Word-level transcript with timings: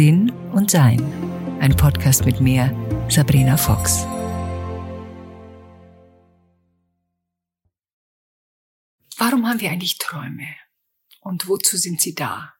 Sinn 0.00 0.30
und 0.52 0.70
Sein. 0.70 0.98
Ein 1.60 1.76
Podcast 1.76 2.24
mit 2.24 2.40
mir, 2.40 2.74
Sabrina 3.10 3.58
Fox. 3.58 4.06
Warum 9.18 9.46
haben 9.46 9.60
wir 9.60 9.70
eigentlich 9.70 9.98
Träume? 9.98 10.56
Und 11.20 11.48
wozu 11.48 11.76
sind 11.76 12.00
sie 12.00 12.14
da? 12.14 12.54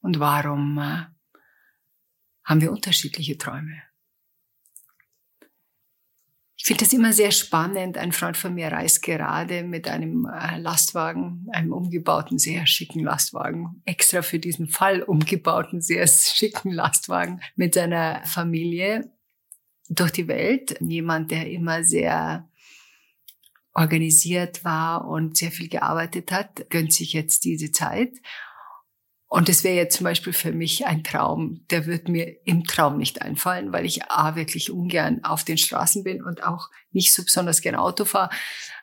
Und 0.00 0.20
warum 0.20 0.78
äh, 0.78 1.06
haben 2.44 2.60
wir 2.60 2.70
unterschiedliche 2.70 3.36
Träume? 3.36 3.82
Ich 6.62 6.68
finde 6.68 6.84
das 6.84 6.92
immer 6.92 7.12
sehr 7.12 7.32
spannend. 7.32 7.98
Ein 7.98 8.12
Freund 8.12 8.36
von 8.36 8.54
mir 8.54 8.68
reist 8.68 9.02
gerade 9.02 9.64
mit 9.64 9.88
einem 9.88 10.26
äh, 10.32 10.60
Lastwagen, 10.60 11.48
einem 11.50 11.72
umgebauten, 11.72 12.38
sehr 12.38 12.68
schicken 12.68 13.00
Lastwagen, 13.00 13.82
extra 13.84 14.22
für 14.22 14.38
diesen 14.38 14.68
Fall 14.68 15.02
umgebauten, 15.02 15.80
sehr 15.80 16.06
schicken 16.06 16.70
Lastwagen 16.70 17.40
mit 17.56 17.74
seiner 17.74 18.24
Familie 18.26 19.10
durch 19.88 20.12
die 20.12 20.28
Welt. 20.28 20.76
Jemand, 20.80 21.32
der 21.32 21.50
immer 21.50 21.82
sehr 21.82 22.48
organisiert 23.74 24.64
war 24.64 25.08
und 25.08 25.36
sehr 25.36 25.50
viel 25.50 25.68
gearbeitet 25.68 26.30
hat, 26.30 26.70
gönnt 26.70 26.92
sich 26.92 27.12
jetzt 27.12 27.42
diese 27.42 27.72
Zeit 27.72 28.12
und 29.34 29.48
das 29.48 29.64
wäre 29.64 29.76
jetzt 29.76 29.96
zum 29.96 30.04
Beispiel 30.04 30.34
für 30.34 30.52
mich 30.52 30.84
ein 30.84 31.04
Traum, 31.04 31.64
der 31.70 31.86
wird 31.86 32.06
mir 32.06 32.46
im 32.46 32.64
Traum 32.64 32.98
nicht 32.98 33.22
einfallen, 33.22 33.72
weil 33.72 33.86
ich 33.86 34.10
A, 34.10 34.36
wirklich 34.36 34.70
ungern 34.70 35.24
auf 35.24 35.42
den 35.42 35.56
Straßen 35.56 36.04
bin 36.04 36.22
und 36.22 36.44
auch 36.44 36.68
nicht 36.90 37.14
so 37.14 37.24
besonders 37.24 37.62
gern 37.62 37.74
Auto 37.74 38.04
fahre. 38.04 38.28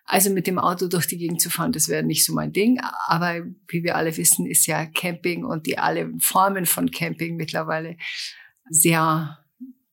Also 0.06 0.32
mit 0.32 0.48
dem 0.48 0.58
Auto 0.58 0.88
durch 0.88 1.06
die 1.06 1.20
Gegend 1.20 1.40
zu 1.40 1.52
fahren, 1.52 1.72
das 1.72 1.88
wäre 1.88 2.02
nicht 2.02 2.26
so 2.26 2.34
mein 2.34 2.52
Ding. 2.52 2.82
Aber 3.06 3.46
wie 3.68 3.84
wir 3.84 3.96
alle 3.96 4.18
wissen, 4.18 4.48
ist 4.48 4.66
ja 4.66 4.88
Camping 4.88 5.46
und 5.46 5.68
die 5.68 5.78
alle 5.78 6.12
Formen 6.20 6.66
von 6.66 6.90
Camping 6.90 7.36
mittlerweile 7.36 7.96
sehr, 8.72 9.38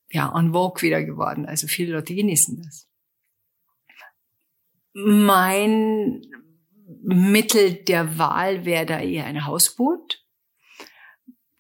ja, 0.09 0.33
en 0.35 0.55
vogue 0.55 0.81
wieder 0.81 1.05
geworden. 1.05 1.45
Also 1.45 1.67
viele 1.67 1.93
Leute 1.93 2.15
genießen 2.15 2.63
das. 2.63 2.89
Mein 4.95 6.23
Mittel 7.03 7.75
der 7.75 8.17
Wahl 8.17 8.65
wäre 8.65 8.87
da 8.87 9.01
eher 9.01 9.27
ein 9.27 9.45
Hausboot 9.45 10.23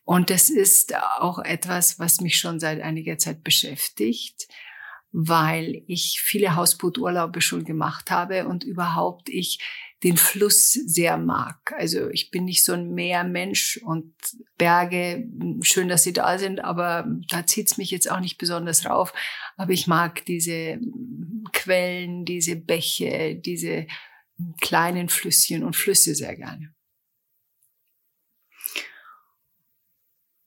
und 0.06 0.30
das 0.30 0.50
ist 0.50 0.94
auch 1.18 1.40
etwas, 1.40 1.98
was 1.98 2.20
mich 2.20 2.38
schon 2.38 2.60
seit 2.60 2.80
einiger 2.80 3.18
Zeit 3.18 3.42
beschäftigt, 3.42 4.46
weil 5.10 5.82
ich 5.88 6.20
viele 6.22 6.54
Hausbooturlaube 6.54 7.40
schon 7.40 7.64
gemacht 7.64 8.12
habe 8.12 8.46
und 8.46 8.62
überhaupt 8.62 9.28
ich 9.28 9.58
den 10.04 10.16
Fluss 10.16 10.74
sehr 10.74 11.18
mag. 11.18 11.74
Also 11.76 12.08
ich 12.10 12.30
bin 12.30 12.44
nicht 12.44 12.62
so 12.62 12.74
ein 12.74 12.94
Meermensch 12.94 13.78
und 13.78 14.14
Berge, 14.56 15.26
schön, 15.62 15.88
dass 15.88 16.04
sie 16.04 16.12
da 16.12 16.38
sind, 16.38 16.60
aber 16.60 17.08
da 17.28 17.44
zieht's 17.44 17.76
mich 17.76 17.90
jetzt 17.90 18.08
auch 18.08 18.20
nicht 18.20 18.38
besonders 18.38 18.86
rauf. 18.86 19.12
Aber 19.56 19.72
ich 19.72 19.88
mag 19.88 20.24
diese 20.26 20.78
Quellen, 21.52 22.24
diese 22.24 22.54
Bäche, 22.54 23.34
diese 23.34 23.88
kleinen 24.60 25.08
Flüsschen 25.08 25.64
und 25.64 25.74
Flüsse 25.74 26.14
sehr 26.14 26.36
gerne. 26.36 26.75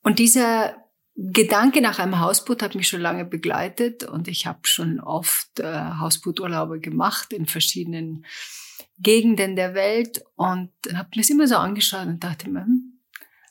Und 0.10 0.18
dieser 0.18 0.76
Gedanke 1.14 1.82
nach 1.82 2.00
einem 2.00 2.20
Hausboot 2.20 2.64
hat 2.64 2.74
mich 2.74 2.88
schon 2.88 3.00
lange 3.00 3.26
begleitet 3.26 4.04
und 4.06 4.28
ich 4.28 4.48
habe 4.48 4.62
schon 4.64 5.00
oft 5.00 5.60
äh, 5.60 5.92
Hausbooturlaube 6.00 6.80
gemacht 6.80 7.32
in 7.32 7.46
verschiedenen 7.46 8.26
Gegenden 8.98 9.56
der 9.56 9.76
Welt 9.76 10.24
und 10.34 10.72
habe 10.92 11.10
mir 11.14 11.22
das 11.22 11.30
immer 11.30 11.48
so 11.48 11.58
angeschaut 11.58 12.08
und 12.08 12.24
dachte 12.24 12.50
mir, 12.50 12.62
hm, 12.62 13.00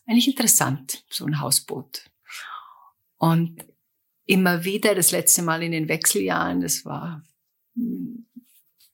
eigentlich 0.08 0.26
interessant, 0.26 1.04
so 1.08 1.26
ein 1.26 1.38
Hausboot. 1.38 2.10
Und 3.18 3.64
immer 4.26 4.64
wieder, 4.64 4.96
das 4.96 5.12
letzte 5.12 5.42
Mal 5.42 5.62
in 5.62 5.70
den 5.70 5.86
Wechseljahren, 5.86 6.60
das 6.60 6.84
war, 6.84 7.22
hm, 7.76 8.26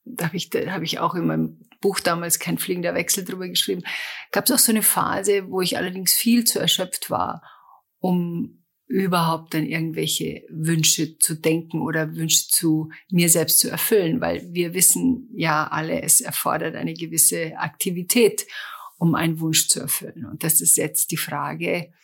da 0.04 0.26
habe 0.26 0.36
ich, 0.36 0.50
hab 0.52 0.82
ich 0.82 0.98
auch 0.98 1.14
in 1.14 1.28
meinem 1.28 1.64
Buch 1.84 2.00
damals 2.00 2.38
kein 2.38 2.56
fliegender 2.56 2.94
Wechsel 2.94 3.24
drüber 3.24 3.46
geschrieben, 3.46 3.84
gab 4.32 4.46
es 4.46 4.50
auch 4.52 4.58
so 4.58 4.72
eine 4.72 4.82
Phase, 4.82 5.50
wo 5.50 5.60
ich 5.60 5.76
allerdings 5.76 6.14
viel 6.14 6.44
zu 6.44 6.58
erschöpft 6.58 7.10
war, 7.10 7.42
um 8.04 8.62
überhaupt 8.86 9.54
an 9.54 9.64
irgendwelche 9.64 10.44
Wünsche 10.50 11.16
zu 11.16 11.36
denken 11.36 11.80
oder 11.80 12.14
Wünsche 12.14 12.48
zu 12.48 12.90
mir 13.10 13.30
selbst 13.30 13.60
zu 13.60 13.70
erfüllen, 13.70 14.20
weil 14.20 14.46
wir 14.52 14.74
wissen 14.74 15.30
ja 15.34 15.68
alle, 15.68 16.02
es 16.02 16.20
erfordert 16.20 16.76
eine 16.76 16.92
gewisse 16.92 17.56
Aktivität, 17.56 18.46
um 18.98 19.14
einen 19.14 19.40
Wunsch 19.40 19.68
zu 19.68 19.80
erfüllen. 19.80 20.26
Und 20.26 20.44
das 20.44 20.60
ist 20.60 20.76
jetzt 20.76 21.12
die 21.12 21.16
Frage, 21.16 21.94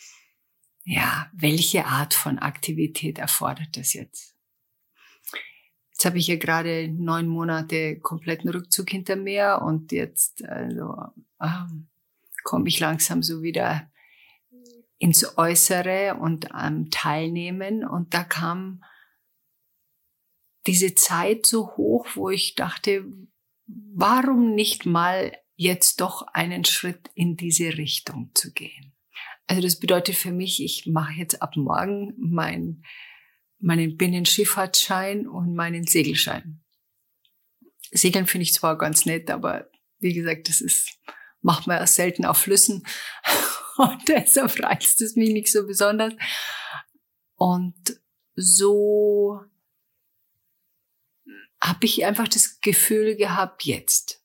ja, 0.85 1.31
welche 1.35 1.85
Art 1.85 2.15
von 2.15 2.39
Aktivität 2.39 3.19
erfordert 3.19 3.77
das 3.77 3.93
jetzt? 3.93 4.35
Jetzt 5.91 6.07
habe 6.07 6.17
ich 6.17 6.29
ja 6.29 6.37
gerade 6.37 6.89
neun 6.89 7.29
Monate 7.29 8.01
kompletten 8.01 8.49
Rückzug 8.49 8.89
hinter 8.89 9.17
mir 9.17 9.61
und 9.63 9.93
jetzt 9.93 10.43
also, 10.47 10.97
ähm, 11.43 11.89
komme 12.43 12.69
ich 12.69 12.81
langsam 12.81 13.23
so 13.23 13.43
wieder 13.43 13.91
ins 15.01 15.37
Äußere 15.39 16.17
und 16.21 16.49
ähm, 16.57 16.91
Teilnehmen. 16.91 17.85
Und 17.85 18.15
da 18.15 18.23
kam 18.23 18.85
diese 20.67 20.95
Zeit 20.95 21.47
so 21.47 21.77
hoch, 21.77 22.07
wo 22.15 22.29
ich 22.29 22.55
dachte, 22.55 23.05
warum 23.67 24.55
nicht 24.55 24.85
mal 24.85 25.33
jetzt 25.57 26.01
doch 26.01 26.23
einen 26.29 26.65
Schritt 26.65 27.11
in 27.15 27.37
diese 27.37 27.79
Richtung 27.79 28.31
zu 28.35 28.53
gehen? 28.53 28.93
Also 29.47 29.63
das 29.63 29.81
bedeutet 29.81 30.17
für 30.17 30.33
mich, 30.33 30.63
ich 30.63 30.87
mache 30.87 31.15
jetzt 31.15 31.43
ab 31.43 31.57
morgen 31.57 32.15
mein 32.19 32.85
meinen 33.63 33.97
Binnenschifffahrtsschein 33.97 35.27
und 35.29 35.55
meinen 35.55 35.87
Segelschein. 35.87 36.63
Segeln 37.91 38.27
finde 38.27 38.45
ich 38.45 38.55
zwar 38.55 38.79
ganz 38.79 39.05
nett, 39.05 39.31
aber 39.31 39.71
wie 39.99 40.15
gesagt, 40.15 40.49
das 40.49 40.61
ist, 40.61 40.99
macht 41.43 41.67
man 41.67 41.77
ja 41.77 41.87
selten 41.87 42.25
auf 42.25 42.39
Flüssen. 42.39 42.87
Und 43.81 44.09
deshalb 44.09 44.63
reizt 44.63 45.01
es 45.01 45.17
mich 45.17 45.31
nicht 45.31 45.51
so 45.51 45.67
besonders. 45.67 46.13
Und 47.37 47.99
so 48.37 49.41
habe 51.63 51.87
ich 51.87 52.05
einfach 52.05 52.29
das 52.29 52.61
Gefühl 52.61 53.17
gehabt, 53.17 53.65
jetzt. 53.65 54.23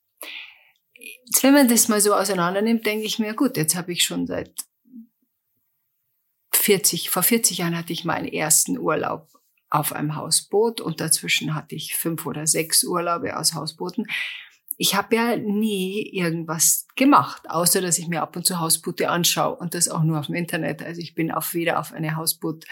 Wenn 1.41 1.53
man 1.53 1.69
das 1.69 1.87
mal 1.87 2.01
so 2.01 2.13
auseinander 2.13 2.61
nimmt, 2.61 2.85
denke 2.85 3.05
ich 3.05 3.17
mir, 3.17 3.33
gut, 3.33 3.55
jetzt 3.55 3.77
habe 3.77 3.93
ich 3.93 4.03
schon 4.03 4.27
seit 4.27 4.53
40, 6.53 7.09
vor 7.09 7.23
40 7.23 7.59
Jahren 7.59 7.77
hatte 7.77 7.93
ich 7.93 8.03
meinen 8.03 8.27
ersten 8.27 8.77
Urlaub 8.77 9.29
auf 9.69 9.93
einem 9.93 10.17
Hausboot 10.17 10.81
und 10.81 10.99
dazwischen 10.99 11.55
hatte 11.55 11.75
ich 11.75 11.95
fünf 11.95 12.25
oder 12.25 12.45
sechs 12.45 12.83
Urlaube 12.83 13.37
aus 13.37 13.53
Hausbooten. 13.53 14.05
Ich 14.77 14.95
habe 14.95 15.15
ja 15.15 15.37
nie 15.37 16.09
irgendwas 16.11 16.87
gemacht, 16.95 17.49
außer 17.49 17.81
dass 17.81 17.97
ich 17.97 18.07
mir 18.07 18.21
ab 18.21 18.35
und 18.35 18.45
zu 18.45 18.59
Hausboote 18.59 19.09
anschaue 19.09 19.55
und 19.55 19.73
das 19.73 19.87
auch 19.87 20.03
nur 20.03 20.19
auf 20.19 20.25
dem 20.25 20.35
Internet. 20.35 20.83
Also 20.83 21.01
ich 21.01 21.15
bin 21.15 21.31
auf 21.31 21.53
weder 21.53 21.79
auf 21.79 21.93
eine 21.93 22.15
Hausboot 22.15 22.65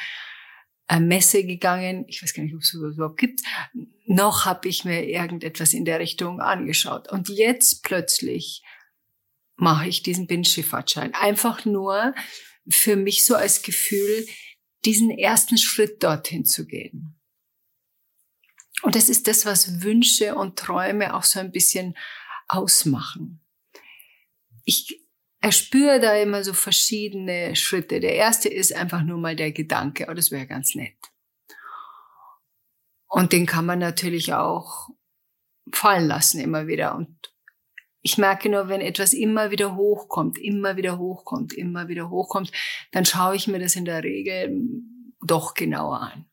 Messe 1.00 1.44
gegangen, 1.46 2.06
ich 2.08 2.22
weiß 2.22 2.34
gar 2.34 2.44
nicht, 2.44 2.53
ob 2.53 2.62
es 2.62 2.69
sowas 2.69 2.96
überhaupt 2.96 3.18
gibt, 3.18 3.42
noch 4.06 4.46
habe 4.46 4.68
ich 4.68 4.86
mir 4.86 5.08
irgendetwas 5.08 5.74
in 5.74 5.86
der 5.86 6.00
Richtung 6.00 6.40
angeschaut. 6.40 7.12
Und 7.12 7.30
jetzt 7.30 7.84
plötzlich 7.84 8.62
mache 9.56 9.88
ich 9.88 10.03
diesen 10.03 10.28
Binnenschifffahrtschein. 10.28 11.13
Einfach 11.13 11.66
nur, 11.66 12.13
für 12.68 12.96
mich 12.96 13.25
so 13.25 13.36
als 13.36 13.62
Gefühl, 13.62 14.25
diesen 14.86 15.09
ersten 15.12 15.58
Schritt 15.58 16.03
dorthin 16.03 16.46
zu 16.46 16.66
gehen. 16.66 17.19
Und 18.83 18.95
das 18.95 19.09
ist 19.09 19.27
das, 19.27 19.45
was 19.45 19.81
Wünsche 19.81 20.35
und 20.35 20.59
Träume 20.59 21.16
auch 21.16 21.23
so 21.23 21.39
ein 21.39 21.51
bisschen 21.51 21.95
ausmachen. 22.47 23.41
Ich 24.66 25.01
erspüre 25.39 26.00
da 26.00 26.15
immer 26.15 26.44
so 26.44 26.53
verschiedene 26.53 27.56
Schritte. 27.56 28.00
Der 28.00 28.15
erste 28.15 28.50
ist 28.50 28.74
einfach 28.74 29.01
nur 29.01 29.18
mal 29.18 29.35
der 29.35 29.51
Gedanke, 29.51 30.07
oh, 30.09 30.13
das 30.13 30.31
wäre 30.31 30.47
ganz 30.47 30.75
nett. 30.75 30.97
Und 33.07 33.31
den 33.31 33.45
kann 33.45 33.65
man 33.65 33.80
natürlich 33.80 34.33
auch 34.33 34.89
fallen 35.71 36.07
lassen 36.07 36.39
immer 36.39 36.68
wieder. 36.68 36.95
Und 36.95 37.33
ich 38.01 38.18
merke 38.18 38.50
nur, 38.50 38.68
wenn 38.68 38.81
etwas 38.81 39.13
immer 39.13 39.50
wieder 39.51 39.75
hochkommt, 39.75 40.38
immer 40.38 40.75
wieder 40.75 40.97
hochkommt, 40.97 41.53
immer 41.53 41.88
wieder 41.88 42.09
hochkommt, 42.09 42.51
dann 42.91 43.06
schaue 43.06 43.36
ich 43.36 43.47
mir 43.47 43.59
das 43.59 43.75
in 43.75 43.86
der 43.86 44.03
Regel 44.03 44.68
doch 45.21 45.53
genauer 45.53 46.01
an. 46.01 46.25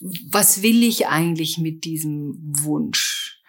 Was 0.00 0.62
will 0.62 0.82
ich 0.82 1.06
eigentlich 1.06 1.58
mit 1.58 1.84
diesem 1.84 2.36
Wunsch? 2.40 3.40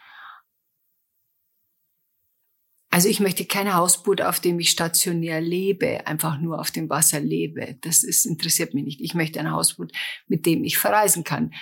Also 2.95 3.09
ich 3.09 3.19
möchte 3.19 3.43
kein 3.43 3.73
Hausboot, 3.73 4.21
auf 4.21 4.39
dem 4.39 4.57
ich 4.57 4.69
stationär 4.69 5.41
lebe, 5.41 6.07
einfach 6.07 6.39
nur 6.39 6.61
auf 6.61 6.71
dem 6.71 6.89
Wasser 6.89 7.19
lebe. 7.19 7.77
Das 7.81 8.03
ist, 8.03 8.25
interessiert 8.25 8.73
mich 8.73 8.85
nicht. 8.85 9.01
Ich 9.01 9.13
möchte 9.13 9.37
ein 9.41 9.51
Hausboot, 9.51 9.91
mit 10.27 10.45
dem 10.45 10.63
ich 10.63 10.77
verreisen 10.77 11.25
kann. 11.25 11.53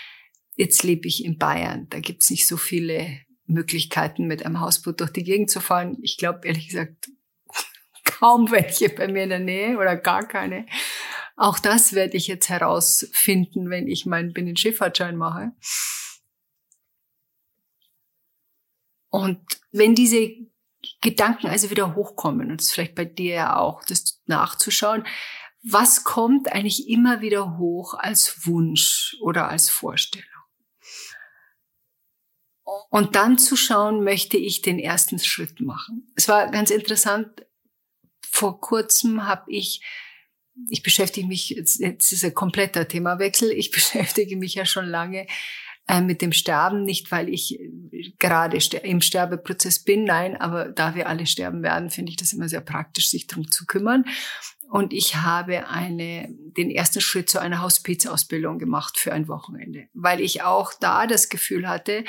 Jetzt 0.55 0.83
lebe 0.83 1.07
ich 1.07 1.25
in 1.25 1.39
Bayern. 1.39 1.87
Da 1.89 1.99
gibt's 2.01 2.29
nicht 2.29 2.45
so 2.45 2.55
viele 2.55 3.19
Möglichkeiten, 3.47 4.27
mit 4.27 4.45
einem 4.45 4.59
Hausboot 4.59 4.99
durch 5.01 5.09
die 5.09 5.23
Gegend 5.23 5.49
zu 5.49 5.59
fahren. 5.59 5.97
Ich 6.03 6.17
glaube, 6.17 6.47
ehrlich 6.47 6.67
gesagt, 6.67 7.09
kaum 8.05 8.51
welche 8.51 8.89
bei 8.89 9.07
mir 9.07 9.23
in 9.23 9.29
der 9.29 9.39
Nähe 9.39 9.77
oder 9.77 9.95
gar 9.95 10.27
keine. 10.27 10.67
Auch 11.35 11.59
das 11.59 11.93
werde 11.93 12.17
ich 12.17 12.27
jetzt 12.27 12.49
herausfinden, 12.49 13.69
wenn 13.69 13.87
ich 13.87 14.05
meinen 14.05 14.33
Binnenschifffahrtschein 14.33 15.15
mache. 15.15 15.51
Und 19.09 19.39
wenn 19.71 19.95
diese 19.95 20.29
Gedanken 21.01 21.47
also 21.47 21.69
wieder 21.69 21.95
hochkommen, 21.95 22.51
und 22.51 22.59
das 22.59 22.67
ist 22.67 22.73
vielleicht 22.73 22.95
bei 22.95 23.05
dir 23.05 23.35
ja 23.35 23.57
auch, 23.57 23.83
das 23.85 24.21
nachzuschauen, 24.25 25.05
was 25.63 26.03
kommt 26.03 26.51
eigentlich 26.51 26.89
immer 26.89 27.21
wieder 27.21 27.57
hoch 27.57 27.93
als 27.93 28.45
Wunsch 28.45 29.15
oder 29.21 29.47
als 29.47 29.69
Vorstellung? 29.69 30.27
Und 32.89 33.15
dann 33.15 33.37
zu 33.37 33.55
schauen, 33.55 34.03
möchte 34.03 34.37
ich 34.37 34.61
den 34.61 34.79
ersten 34.79 35.19
Schritt 35.19 35.59
machen. 35.59 36.11
Es 36.15 36.27
war 36.27 36.49
ganz 36.49 36.69
interessant. 36.69 37.45
Vor 38.29 38.59
kurzem 38.59 39.25
habe 39.25 39.51
ich, 39.51 39.81
ich 40.69 40.83
beschäftige 40.83 41.27
mich, 41.27 41.49
jetzt, 41.49 41.79
ist 41.79 42.23
ein 42.23 42.33
kompletter 42.33 42.87
Themawechsel, 42.87 43.51
ich 43.51 43.71
beschäftige 43.71 44.37
mich 44.37 44.55
ja 44.55 44.65
schon 44.65 44.85
lange 44.85 45.27
äh, 45.87 46.01
mit 46.01 46.21
dem 46.21 46.31
Sterben, 46.31 46.83
nicht 46.83 47.11
weil 47.11 47.29
ich 47.29 47.59
gerade 48.19 48.57
im 48.83 49.01
Sterbeprozess 49.01 49.83
bin, 49.83 50.05
nein, 50.05 50.39
aber 50.39 50.69
da 50.69 50.95
wir 50.95 51.09
alle 51.09 51.25
sterben 51.25 51.61
werden, 51.61 51.89
finde 51.89 52.11
ich 52.11 52.15
das 52.15 52.33
immer 52.33 52.47
sehr 52.47 52.61
praktisch, 52.61 53.09
sich 53.09 53.27
darum 53.27 53.49
zu 53.51 53.65
kümmern. 53.65 54.05
Und 54.69 54.93
ich 54.93 55.17
habe 55.17 55.67
eine, 55.67 56.29
den 56.29 56.71
ersten 56.71 57.01
Schritt 57.01 57.29
zu 57.29 57.39
einer 57.39 57.61
Hospizausbildung 57.61 58.57
gemacht 58.57 58.97
für 58.97 59.13
ein 59.13 59.27
Wochenende, 59.27 59.87
weil 59.93 60.19
ich 60.19 60.41
auch 60.41 60.73
da 60.79 61.05
das 61.05 61.29
Gefühl 61.29 61.67
hatte, 61.67 62.05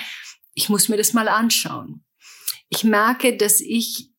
ich 0.54 0.68
muss 0.68 0.88
mir 0.88 0.96
das 0.96 1.12
mal 1.12 1.28
anschauen. 1.28 2.04
Ich 2.68 2.84
merke, 2.84 3.36
dass 3.36 3.60
ich 3.60 4.13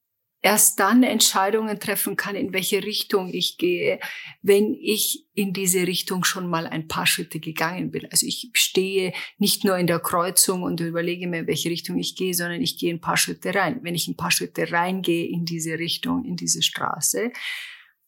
erst 0.46 0.80
dann 0.80 1.02
Entscheidungen 1.02 1.80
treffen 1.80 2.16
kann, 2.16 2.36
in 2.36 2.54
welche 2.54 2.84
Richtung 2.84 3.34
ich 3.34 3.58
gehe, 3.58 4.00
wenn 4.44 4.76
ich 4.80 5.26
in 5.34 5.54
diese 5.54 5.88
Richtung 5.88 6.24
schon 6.24 6.48
mal 6.48 6.68
ein 6.68 6.88
paar 6.88 7.08
Schritte 7.08 7.40
gegangen 7.40 7.90
bin. 7.90 8.06
Also 8.12 8.28
ich 8.28 8.52
stehe 8.54 9.12
nicht 9.40 9.64
nur 9.64 9.76
in 9.76 9.88
der 9.88 10.00
Kreuzung 10.00 10.62
und 10.62 10.80
überlege 10.82 11.26
mir, 11.26 11.40
in 11.40 11.48
welche 11.48 11.72
Richtung 11.72 11.98
ich 11.98 12.16
gehe, 12.16 12.36
sondern 12.36 12.62
ich 12.62 12.78
gehe 12.78 12.94
ein 12.94 13.02
paar 13.02 13.18
Schritte 13.18 13.56
rein. 13.56 13.80
Wenn 13.82 13.96
ich 13.96 14.08
ein 14.08 14.18
paar 14.18 14.30
Schritte 14.30 14.72
reingehe 14.72 15.28
in 15.28 15.46
diese 15.46 15.80
Richtung, 15.80 16.24
in 16.26 16.36
diese 16.36 16.62
Straße, 16.62 17.32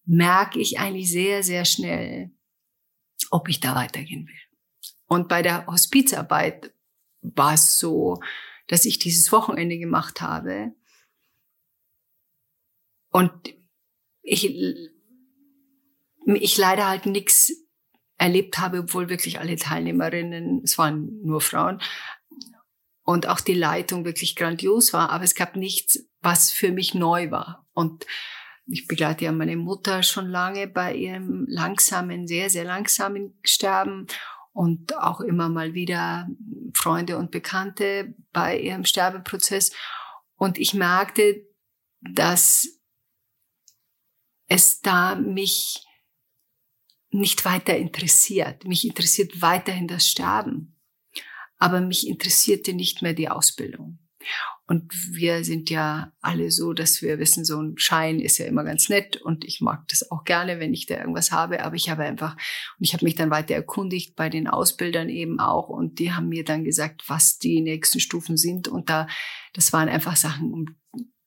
merke 0.06 0.60
ich 0.60 0.78
eigentlich 0.78 1.10
sehr, 1.10 1.42
sehr 1.42 1.66
schnell, 1.66 2.30
ob 3.31 3.50
ich 3.50 3.62
da 3.62 3.74
weitergehen 3.74 4.28
will. 4.28 4.60
Und 5.07 5.28
bei 5.28 5.42
der 5.42 5.66
Hospizarbeit 5.66 6.72
war 7.22 7.56
es 7.56 7.80
so, 7.80 8.19
dass 8.68 8.86
ich 8.86 9.00
dieses 9.00 9.31
Wochenende 9.31 9.80
gemacht 9.80 10.22
habe 10.22 10.75
und 13.17 13.31
ich, 14.21 14.55
ich 16.23 16.57
leider 16.59 16.87
halt 16.87 17.07
nichts 17.07 17.51
erlebt 18.19 18.59
habe, 18.59 18.81
obwohl 18.81 19.09
wirklich 19.09 19.39
alle 19.39 19.55
Teilnehmerinnen, 19.55 20.61
es 20.63 20.77
waren 20.77 21.19
nur 21.23 21.41
Frauen, 21.41 21.81
und 23.01 23.27
auch 23.27 23.39
die 23.39 23.55
Leitung 23.55 24.05
wirklich 24.05 24.35
grandios 24.35 24.93
war, 24.93 25.09
aber 25.09 25.23
es 25.23 25.33
gab 25.33 25.55
nichts, 25.55 26.07
was 26.21 26.51
für 26.51 26.71
mich 26.71 26.93
neu 26.93 27.31
war. 27.31 27.65
Und 27.73 28.05
ich 28.67 28.85
begleite 28.85 29.25
ja 29.25 29.31
meine 29.31 29.57
Mutter 29.57 30.03
schon 30.03 30.29
lange 30.29 30.67
bei 30.67 30.93
ihrem 30.93 31.47
langsamen, 31.47 32.27
sehr, 32.27 32.51
sehr 32.51 32.65
langsamen 32.65 33.39
Sterben 33.41 34.05
und 34.51 34.95
auch 34.95 35.21
immer 35.21 35.49
mal 35.49 35.73
wieder 35.73 36.27
Freunde 36.75 37.17
und 37.17 37.31
Bekannte 37.31 38.13
bei 38.31 38.59
ihrem 38.59 38.85
Sterbeprozess. 38.85 39.71
Und 40.35 40.59
ich 40.59 40.75
merkte, 40.75 41.47
dass 42.01 42.76
es 44.47 44.81
da 44.81 45.15
mich 45.15 45.83
nicht 47.09 47.45
weiter 47.45 47.77
interessiert. 47.77 48.65
Mich 48.65 48.85
interessiert 48.85 49.41
weiterhin 49.41 49.88
das 49.88 50.07
Sterben. 50.07 50.75
Aber 51.57 51.81
mich 51.81 52.07
interessierte 52.07 52.73
nicht 52.73 53.01
mehr 53.01 53.13
die 53.13 53.29
Ausbildung. 53.29 53.99
Und 54.67 54.91
wir 55.13 55.45
sind 55.45 55.69
ja 55.69 56.11
alle 56.19 56.51
so, 56.51 56.73
dass 56.73 57.01
wir 57.01 57.19
wissen, 57.19 57.45
so 57.45 57.61
ein 57.61 57.77
Schein 57.77 58.19
ist 58.19 58.38
ja 58.38 58.45
immer 58.45 58.65
ganz 58.65 58.89
nett 58.89 59.15
und 59.15 59.45
ich 59.45 59.61
mag 59.61 59.88
das 59.88 60.11
auch 60.11 60.25
gerne, 60.25 60.59
wenn 60.59 60.73
ich 60.73 60.85
da 60.85 60.97
irgendwas 60.97 61.31
habe. 61.31 61.63
Aber 61.63 61.75
ich 61.77 61.89
habe 61.89 62.03
einfach, 62.03 62.33
und 62.33 62.83
ich 62.83 62.93
habe 62.93 63.05
mich 63.05 63.15
dann 63.15 63.29
weiter 63.29 63.55
erkundigt 63.55 64.17
bei 64.17 64.29
den 64.29 64.47
Ausbildern 64.47 65.07
eben 65.07 65.39
auch 65.39 65.69
und 65.69 66.00
die 66.00 66.11
haben 66.11 66.27
mir 66.27 66.43
dann 66.43 66.65
gesagt, 66.65 67.03
was 67.07 67.38
die 67.39 67.61
nächsten 67.61 68.01
Stufen 68.01 68.35
sind. 68.35 68.67
Und 68.67 68.89
da, 68.89 69.07
das 69.53 69.71
waren 69.71 69.88
einfach 69.88 70.17
Sachen, 70.17 70.51
um 70.51 70.65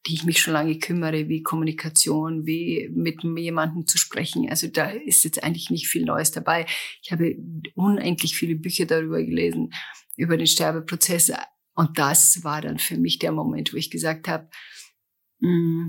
die 0.06 0.14
ich 0.14 0.24
mich 0.24 0.40
schon 0.40 0.54
lange 0.54 0.78
kümmere, 0.78 1.28
wie 1.28 1.42
Kommunikation, 1.42 2.46
wie 2.46 2.90
mit 2.92 3.22
jemandem 3.22 3.86
zu 3.86 3.98
sprechen. 3.98 4.48
Also 4.48 4.66
da 4.66 4.90
ist 4.90 5.24
jetzt 5.24 5.42
eigentlich 5.42 5.70
nicht 5.70 5.88
viel 5.88 6.04
Neues 6.04 6.32
dabei. 6.32 6.66
Ich 7.02 7.12
habe 7.12 7.36
unendlich 7.74 8.34
viele 8.34 8.56
Bücher 8.56 8.86
darüber 8.86 9.22
gelesen, 9.22 9.72
über 10.16 10.36
den 10.36 10.46
Sterbeprozess. 10.46 11.32
Und 11.74 11.98
das 11.98 12.42
war 12.44 12.62
dann 12.62 12.78
für 12.78 12.96
mich 12.96 13.18
der 13.18 13.32
Moment, 13.32 13.72
wo 13.72 13.76
ich 13.76 13.90
gesagt 13.90 14.26
habe, 14.26 14.48
mm, 15.40 15.88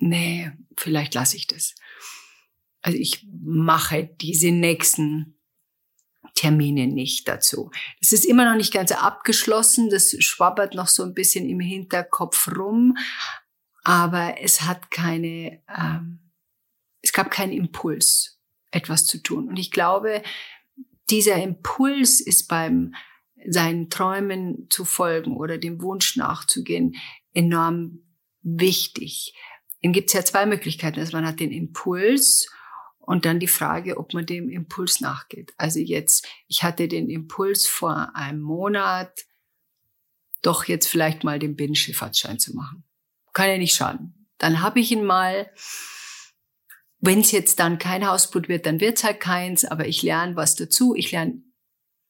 nee, 0.00 0.50
vielleicht 0.76 1.14
lasse 1.14 1.36
ich 1.36 1.46
das. 1.46 1.74
Also 2.80 2.96
ich 2.96 3.26
mache 3.30 4.08
diese 4.20 4.52
nächsten 4.52 5.37
Termine 6.38 6.86
nicht 6.86 7.26
dazu. 7.26 7.72
Das 8.00 8.12
ist 8.12 8.24
immer 8.24 8.48
noch 8.48 8.56
nicht 8.56 8.72
ganz 8.72 8.92
abgeschlossen, 8.92 9.90
das 9.90 10.14
schwabbert 10.20 10.72
noch 10.72 10.86
so 10.86 11.02
ein 11.02 11.12
bisschen 11.12 11.48
im 11.48 11.58
Hinterkopf 11.58 12.48
rum, 12.56 12.96
aber 13.82 14.36
es 14.40 14.62
hat 14.62 14.92
keine, 14.92 15.60
ähm, 15.68 16.20
es 17.02 17.12
gab 17.12 17.32
keinen 17.32 17.52
Impuls, 17.52 18.40
etwas 18.70 19.04
zu 19.04 19.20
tun. 19.20 19.48
Und 19.48 19.56
ich 19.56 19.72
glaube, 19.72 20.22
dieser 21.10 21.42
Impuls 21.42 22.20
ist 22.20 22.46
beim 22.46 22.94
seinen 23.44 23.90
Träumen 23.90 24.68
zu 24.70 24.84
folgen 24.84 25.36
oder 25.36 25.58
dem 25.58 25.82
Wunsch 25.82 26.14
nachzugehen 26.14 26.94
enorm 27.34 27.98
wichtig. 28.42 29.34
Dann 29.82 29.92
gibt 29.92 30.10
es 30.10 30.14
ja 30.14 30.24
zwei 30.24 30.46
Möglichkeiten. 30.46 31.00
Also 31.00 31.16
man 31.16 31.26
hat 31.26 31.40
den 31.40 31.50
Impuls 31.50 32.48
und 33.08 33.24
dann 33.24 33.40
die 33.40 33.48
Frage, 33.48 33.96
ob 33.96 34.12
man 34.12 34.26
dem 34.26 34.50
Impuls 34.50 35.00
nachgeht. 35.00 35.54
Also 35.56 35.78
jetzt, 35.78 36.28
ich 36.46 36.62
hatte 36.62 36.88
den 36.88 37.08
Impuls 37.08 37.66
vor 37.66 38.14
einem 38.14 38.42
Monat, 38.42 39.24
doch 40.42 40.64
jetzt 40.64 40.88
vielleicht 40.88 41.24
mal 41.24 41.38
den 41.38 41.56
Binnenschifffahrtsschein 41.56 42.38
zu 42.38 42.54
machen. 42.54 42.84
Kann 43.32 43.48
ja 43.48 43.56
nicht 43.56 43.74
schaden. 43.74 44.28
Dann 44.36 44.60
habe 44.60 44.80
ich 44.80 44.92
ihn 44.92 45.04
mal. 45.04 45.50
Wenn 47.00 47.20
es 47.20 47.32
jetzt 47.32 47.60
dann 47.60 47.78
kein 47.78 48.06
Hausboot 48.06 48.50
wird, 48.50 48.66
dann 48.66 48.78
wird 48.78 48.98
es 48.98 49.04
halt 49.04 49.20
keins, 49.20 49.64
aber 49.64 49.86
ich 49.86 50.02
lerne 50.02 50.36
was 50.36 50.54
dazu. 50.54 50.94
Ich 50.94 51.10
lerne 51.10 51.42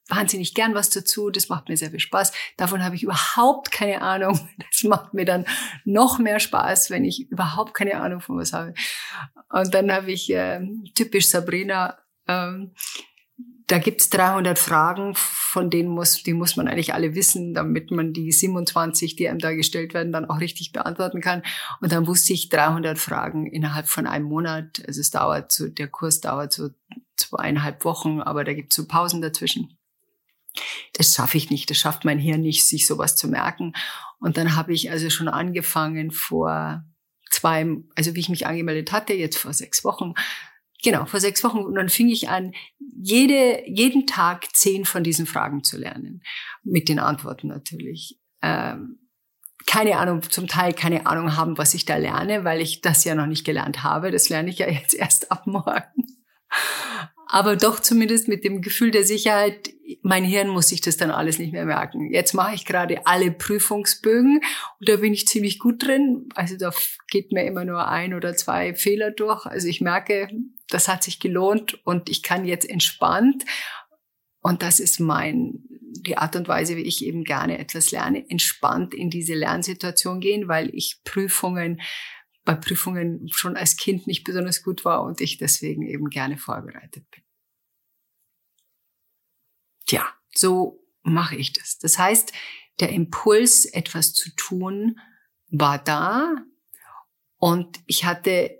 wahnsinnig 0.08 0.54
gern 0.54 0.74
was 0.74 0.90
dazu. 0.90 1.30
Das 1.30 1.48
macht 1.48 1.68
mir 1.68 1.76
sehr 1.76 1.90
viel 1.90 2.00
Spaß. 2.00 2.32
Davon 2.56 2.82
habe 2.84 2.96
ich 2.96 3.02
überhaupt 3.02 3.70
keine 3.70 4.02
Ahnung. 4.02 4.38
Das 4.70 4.84
macht 4.84 5.12
mir 5.12 5.24
dann 5.24 5.44
noch 5.84 6.20
mehr 6.20 6.38
Spaß, 6.38 6.90
wenn 6.90 7.04
ich 7.04 7.30
überhaupt 7.30 7.74
keine 7.74 8.00
Ahnung 8.00 8.20
von 8.20 8.38
was 8.38 8.52
habe. 8.52 8.74
Und 9.48 9.74
dann 9.74 9.90
habe 9.90 10.12
ich 10.12 10.32
äh, 10.32 10.60
typisch 10.94 11.28
Sabrina. 11.28 11.98
Ähm, 12.28 12.74
da 13.66 13.78
gibt's 13.78 14.08
300 14.10 14.58
Fragen, 14.58 15.14
von 15.14 15.68
denen 15.68 15.88
muss, 15.88 16.22
die 16.22 16.32
muss 16.32 16.56
man 16.56 16.68
eigentlich 16.68 16.94
alle 16.94 17.14
wissen, 17.14 17.54
damit 17.54 17.90
man 17.90 18.12
die 18.12 18.30
27, 18.30 19.16
die 19.16 19.28
einem 19.28 19.40
da 19.40 19.52
gestellt 19.52 19.94
werden, 19.94 20.12
dann 20.12 20.30
auch 20.30 20.40
richtig 20.40 20.72
beantworten 20.72 21.20
kann. 21.20 21.42
Und 21.80 21.92
dann 21.92 22.06
wusste 22.06 22.32
ich 22.32 22.48
300 22.50 22.98
Fragen 22.98 23.46
innerhalb 23.46 23.88
von 23.88 24.06
einem 24.06 24.26
Monat. 24.26 24.82
Also 24.86 25.00
es 25.00 25.10
dauert 25.10 25.50
so, 25.50 25.68
der 25.68 25.88
Kurs 25.88 26.20
dauert 26.20 26.52
so 26.52 26.70
zweieinhalb 27.16 27.84
Wochen, 27.84 28.20
aber 28.20 28.44
da 28.44 28.54
gibt's 28.54 28.76
so 28.76 28.86
Pausen 28.86 29.20
dazwischen 29.20 29.77
das 30.92 31.14
schaffe 31.14 31.36
ich 31.36 31.50
nicht, 31.50 31.70
das 31.70 31.78
schafft 31.78 32.04
mein 32.04 32.18
Hirn 32.18 32.42
nicht, 32.42 32.66
sich 32.66 32.86
sowas 32.86 33.16
zu 33.16 33.28
merken. 33.28 33.72
Und 34.18 34.36
dann 34.36 34.56
habe 34.56 34.72
ich 34.72 34.90
also 34.90 35.10
schon 35.10 35.28
angefangen 35.28 36.10
vor 36.10 36.84
zwei, 37.30 37.66
also 37.94 38.14
wie 38.14 38.20
ich 38.20 38.28
mich 38.28 38.46
angemeldet 38.46 38.92
hatte, 38.92 39.14
jetzt 39.14 39.38
vor 39.38 39.52
sechs 39.52 39.84
Wochen, 39.84 40.14
genau, 40.82 41.06
vor 41.06 41.20
sechs 41.20 41.44
Wochen, 41.44 41.58
und 41.58 41.74
dann 41.74 41.88
fing 41.88 42.08
ich 42.08 42.28
an, 42.28 42.52
jede, 43.00 43.62
jeden 43.66 44.06
Tag 44.06 44.54
zehn 44.54 44.84
von 44.84 45.04
diesen 45.04 45.26
Fragen 45.26 45.62
zu 45.62 45.78
lernen. 45.78 46.22
Mit 46.62 46.88
den 46.88 46.98
Antworten 46.98 47.48
natürlich. 47.48 48.18
Ähm, 48.42 48.98
keine 49.66 49.98
Ahnung, 49.98 50.22
zum 50.22 50.46
Teil 50.46 50.72
keine 50.72 51.06
Ahnung 51.06 51.36
haben, 51.36 51.58
was 51.58 51.74
ich 51.74 51.84
da 51.84 51.96
lerne, 51.96 52.44
weil 52.44 52.60
ich 52.60 52.80
das 52.80 53.04
ja 53.04 53.14
noch 53.14 53.26
nicht 53.26 53.44
gelernt 53.44 53.82
habe. 53.82 54.10
Das 54.10 54.28
lerne 54.28 54.50
ich 54.50 54.58
ja 54.58 54.68
jetzt 54.68 54.94
erst 54.94 55.30
ab 55.30 55.46
morgen 55.46 56.06
aber 57.30 57.56
doch 57.56 57.78
zumindest 57.80 58.26
mit 58.26 58.42
dem 58.42 58.62
Gefühl 58.62 58.90
der 58.90 59.04
Sicherheit, 59.04 59.70
mein 60.00 60.24
Hirn 60.24 60.48
muss 60.48 60.68
sich 60.68 60.80
das 60.80 60.96
dann 60.96 61.10
alles 61.10 61.38
nicht 61.38 61.52
mehr 61.52 61.66
merken. 61.66 62.12
Jetzt 62.12 62.32
mache 62.32 62.54
ich 62.54 62.64
gerade 62.64 63.06
alle 63.06 63.30
Prüfungsbögen 63.30 64.40
und 64.80 64.88
da 64.88 64.96
bin 64.96 65.12
ich 65.12 65.28
ziemlich 65.28 65.58
gut 65.58 65.86
drin. 65.86 66.30
Also 66.34 66.56
da 66.56 66.72
geht 67.10 67.32
mir 67.32 67.44
immer 67.44 67.66
nur 67.66 67.86
ein 67.86 68.14
oder 68.14 68.34
zwei 68.34 68.74
Fehler 68.74 69.10
durch. 69.10 69.44
Also 69.44 69.68
ich 69.68 69.82
merke, 69.82 70.30
das 70.68 70.88
hat 70.88 71.04
sich 71.04 71.20
gelohnt 71.20 71.78
und 71.84 72.08
ich 72.08 72.22
kann 72.22 72.46
jetzt 72.46 72.68
entspannt 72.68 73.44
und 74.40 74.62
das 74.62 74.80
ist 74.80 74.98
mein 74.98 75.64
die 76.00 76.16
Art 76.16 76.36
und 76.36 76.48
Weise, 76.48 76.76
wie 76.76 76.82
ich 76.82 77.04
eben 77.04 77.24
gerne 77.24 77.58
etwas 77.58 77.90
lerne, 77.90 78.24
entspannt 78.28 78.94
in 78.94 79.10
diese 79.10 79.34
Lernsituation 79.34 80.20
gehen, 80.20 80.48
weil 80.48 80.70
ich 80.74 81.00
Prüfungen 81.04 81.80
bei 82.48 82.54
Prüfungen 82.54 83.28
schon 83.28 83.58
als 83.58 83.76
Kind 83.76 84.06
nicht 84.06 84.24
besonders 84.24 84.62
gut 84.62 84.86
war 84.86 85.02
und 85.02 85.20
ich 85.20 85.36
deswegen 85.36 85.82
eben 85.82 86.08
gerne 86.08 86.38
vorbereitet 86.38 87.04
bin. 87.10 87.22
Tja, 89.84 90.10
so 90.34 90.82
mache 91.02 91.36
ich 91.36 91.52
das. 91.52 91.76
Das 91.76 91.98
heißt, 91.98 92.32
der 92.80 92.88
Impuls, 92.88 93.66
etwas 93.66 94.14
zu 94.14 94.34
tun, 94.34 94.98
war 95.50 95.76
da 95.76 96.36
und 97.36 97.80
ich 97.84 98.06
hatte 98.06 98.58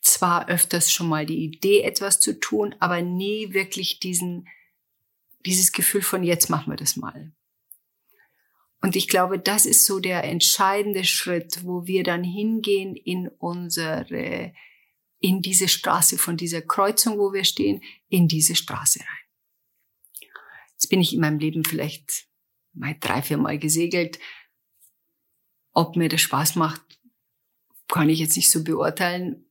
zwar 0.00 0.48
öfters 0.48 0.92
schon 0.92 1.08
mal 1.08 1.26
die 1.26 1.42
Idee, 1.42 1.82
etwas 1.82 2.20
zu 2.20 2.38
tun, 2.38 2.76
aber 2.78 3.02
nie 3.02 3.52
wirklich 3.52 3.98
diesen, 3.98 4.46
dieses 5.44 5.72
Gefühl 5.72 6.02
von 6.02 6.22
jetzt 6.22 6.50
machen 6.50 6.70
wir 6.70 6.76
das 6.76 6.94
mal. 6.94 7.32
Und 8.80 8.94
ich 8.94 9.08
glaube, 9.08 9.38
das 9.38 9.66
ist 9.66 9.86
so 9.86 9.98
der 9.98 10.24
entscheidende 10.24 11.04
Schritt, 11.04 11.64
wo 11.64 11.86
wir 11.86 12.04
dann 12.04 12.22
hingehen 12.22 12.94
in 12.94 13.28
unsere, 13.28 14.52
in 15.18 15.42
diese 15.42 15.68
Straße 15.68 16.16
von 16.16 16.36
dieser 16.36 16.62
Kreuzung, 16.62 17.18
wo 17.18 17.32
wir 17.32 17.44
stehen, 17.44 17.82
in 18.08 18.28
diese 18.28 18.54
Straße 18.54 19.00
rein. 19.00 20.30
Jetzt 20.72 20.88
bin 20.90 21.00
ich 21.00 21.12
in 21.12 21.20
meinem 21.20 21.40
Leben 21.40 21.64
vielleicht 21.64 22.28
mal 22.72 22.94
drei, 23.00 23.20
vier 23.20 23.36
Mal 23.36 23.58
gesegelt. 23.58 24.20
Ob 25.72 25.96
mir 25.96 26.08
das 26.08 26.20
Spaß 26.20 26.54
macht, 26.54 27.00
kann 27.88 28.08
ich 28.08 28.20
jetzt 28.20 28.36
nicht 28.36 28.50
so 28.50 28.62
beurteilen. 28.62 29.44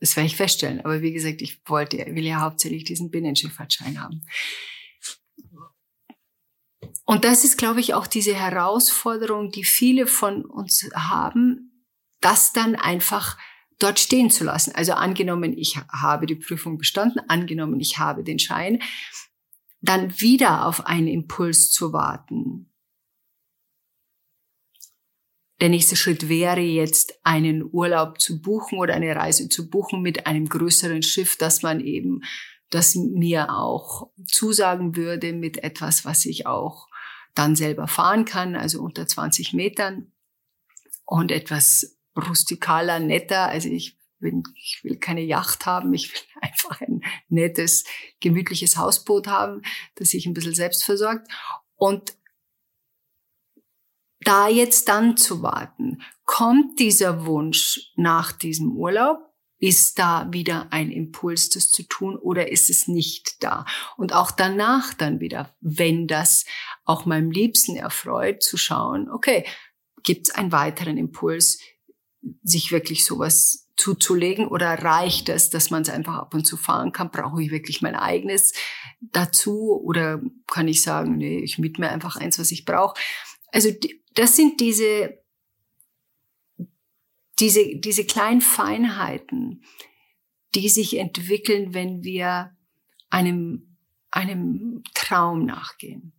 Das 0.00 0.16
werde 0.16 0.26
ich 0.26 0.36
feststellen. 0.36 0.80
Aber 0.80 1.00
wie 1.00 1.12
gesagt, 1.12 1.40
ich 1.40 1.60
wollte, 1.66 1.96
will 1.96 2.26
ja 2.26 2.40
hauptsächlich 2.40 2.84
diesen 2.84 3.10
Binnenschifffahrtschein 3.10 4.02
haben. 4.02 4.26
Und 7.04 7.24
das 7.24 7.44
ist, 7.44 7.58
glaube 7.58 7.80
ich, 7.80 7.94
auch 7.94 8.06
diese 8.06 8.34
Herausforderung, 8.34 9.50
die 9.50 9.64
viele 9.64 10.06
von 10.06 10.44
uns 10.44 10.88
haben, 10.94 11.86
das 12.20 12.52
dann 12.52 12.76
einfach 12.76 13.38
dort 13.78 13.98
stehen 13.98 14.30
zu 14.30 14.44
lassen. 14.44 14.74
Also 14.74 14.92
angenommen, 14.92 15.56
ich 15.56 15.76
habe 15.90 16.26
die 16.26 16.36
Prüfung 16.36 16.78
bestanden, 16.78 17.20
angenommen, 17.28 17.80
ich 17.80 17.98
habe 17.98 18.22
den 18.22 18.38
Schein, 18.38 18.80
dann 19.80 20.20
wieder 20.20 20.66
auf 20.66 20.86
einen 20.86 21.08
Impuls 21.08 21.70
zu 21.70 21.92
warten. 21.92 22.70
Der 25.60 25.68
nächste 25.68 25.96
Schritt 25.96 26.28
wäre 26.28 26.60
jetzt, 26.60 27.18
einen 27.22 27.62
Urlaub 27.70 28.20
zu 28.20 28.40
buchen 28.40 28.78
oder 28.78 28.94
eine 28.94 29.14
Reise 29.14 29.48
zu 29.48 29.68
buchen 29.68 30.00
mit 30.00 30.26
einem 30.26 30.48
größeren 30.48 31.02
Schiff, 31.02 31.36
dass 31.36 31.62
man 31.62 31.80
eben, 31.80 32.22
das 32.70 32.94
mir 32.94 33.52
auch 33.52 34.10
zusagen 34.26 34.96
würde 34.96 35.32
mit 35.32 35.62
etwas, 35.62 36.04
was 36.04 36.24
ich 36.24 36.46
auch 36.46 36.88
dann 37.34 37.56
selber 37.56 37.86
fahren 37.86 38.24
kann, 38.24 38.56
also 38.56 38.80
unter 38.80 39.06
20 39.06 39.52
Metern 39.52 40.12
und 41.04 41.30
etwas 41.30 41.98
rustikaler, 42.16 43.00
netter. 43.00 43.48
Also 43.48 43.68
ich 43.68 43.98
bin, 44.18 44.42
ich 44.54 44.80
will 44.82 44.96
keine 44.96 45.22
Yacht 45.22 45.66
haben, 45.66 45.92
ich 45.94 46.12
will 46.12 46.20
einfach 46.40 46.80
ein 46.80 47.02
nettes, 47.28 47.84
gemütliches 48.20 48.76
Hausboot 48.76 49.26
haben, 49.26 49.62
das 49.96 50.10
sich 50.10 50.26
ein 50.26 50.34
bisschen 50.34 50.54
selbst 50.54 50.84
versorgt. 50.84 51.28
Und 51.76 52.14
da 54.20 54.48
jetzt 54.48 54.88
dann 54.88 55.16
zu 55.16 55.42
warten, 55.42 56.02
kommt 56.24 56.78
dieser 56.78 57.24
Wunsch 57.24 57.92
nach 57.96 58.32
diesem 58.32 58.76
Urlaub? 58.76 59.29
Ist 59.60 59.98
da 59.98 60.26
wieder 60.32 60.72
ein 60.72 60.90
Impuls, 60.90 61.50
das 61.50 61.70
zu 61.70 61.82
tun 61.82 62.16
oder 62.16 62.50
ist 62.50 62.70
es 62.70 62.88
nicht 62.88 63.44
da? 63.44 63.66
Und 63.96 64.14
auch 64.14 64.30
danach 64.30 64.94
dann 64.94 65.20
wieder, 65.20 65.54
wenn 65.60 66.06
das 66.06 66.46
auch 66.84 67.04
meinem 67.04 67.30
Liebsten 67.30 67.76
erfreut, 67.76 68.42
zu 68.42 68.56
schauen, 68.56 69.10
okay, 69.10 69.44
gibt 70.02 70.28
es 70.28 70.34
einen 70.34 70.50
weiteren 70.50 70.96
Impuls, 70.96 71.58
sich 72.42 72.72
wirklich 72.72 73.04
sowas 73.04 73.68
zuzulegen 73.76 74.46
oder 74.46 74.70
reicht 74.82 75.28
es, 75.28 75.50
dass 75.50 75.70
man 75.70 75.82
es 75.82 75.88
einfach 75.88 76.14
ab 76.14 76.34
und 76.34 76.46
zu 76.46 76.56
fahren 76.56 76.92
kann? 76.92 77.10
Brauche 77.10 77.42
ich 77.42 77.50
wirklich 77.50 77.80
mein 77.82 77.96
eigenes 77.96 78.52
dazu 79.00 79.80
oder 79.82 80.22
kann 80.46 80.68
ich 80.68 80.82
sagen, 80.82 81.16
nee, 81.16 81.38
ich 81.38 81.58
miete 81.58 81.80
mir 81.80 81.90
einfach 81.90 82.16
eins, 82.16 82.38
was 82.38 82.50
ich 82.50 82.64
brauche? 82.64 83.00
Also 83.52 83.70
das 84.14 84.36
sind 84.36 84.60
diese 84.60 85.18
diese, 87.40 87.76
diese 87.76 88.04
kleinen 88.04 88.40
Feinheiten, 88.40 89.64
die 90.54 90.68
sich 90.68 90.98
entwickeln, 90.98 91.74
wenn 91.74 92.02
wir 92.02 92.56
einem, 93.08 93.76
einem 94.10 94.82
Traum 94.94 95.46
nachgehen. 95.46 96.12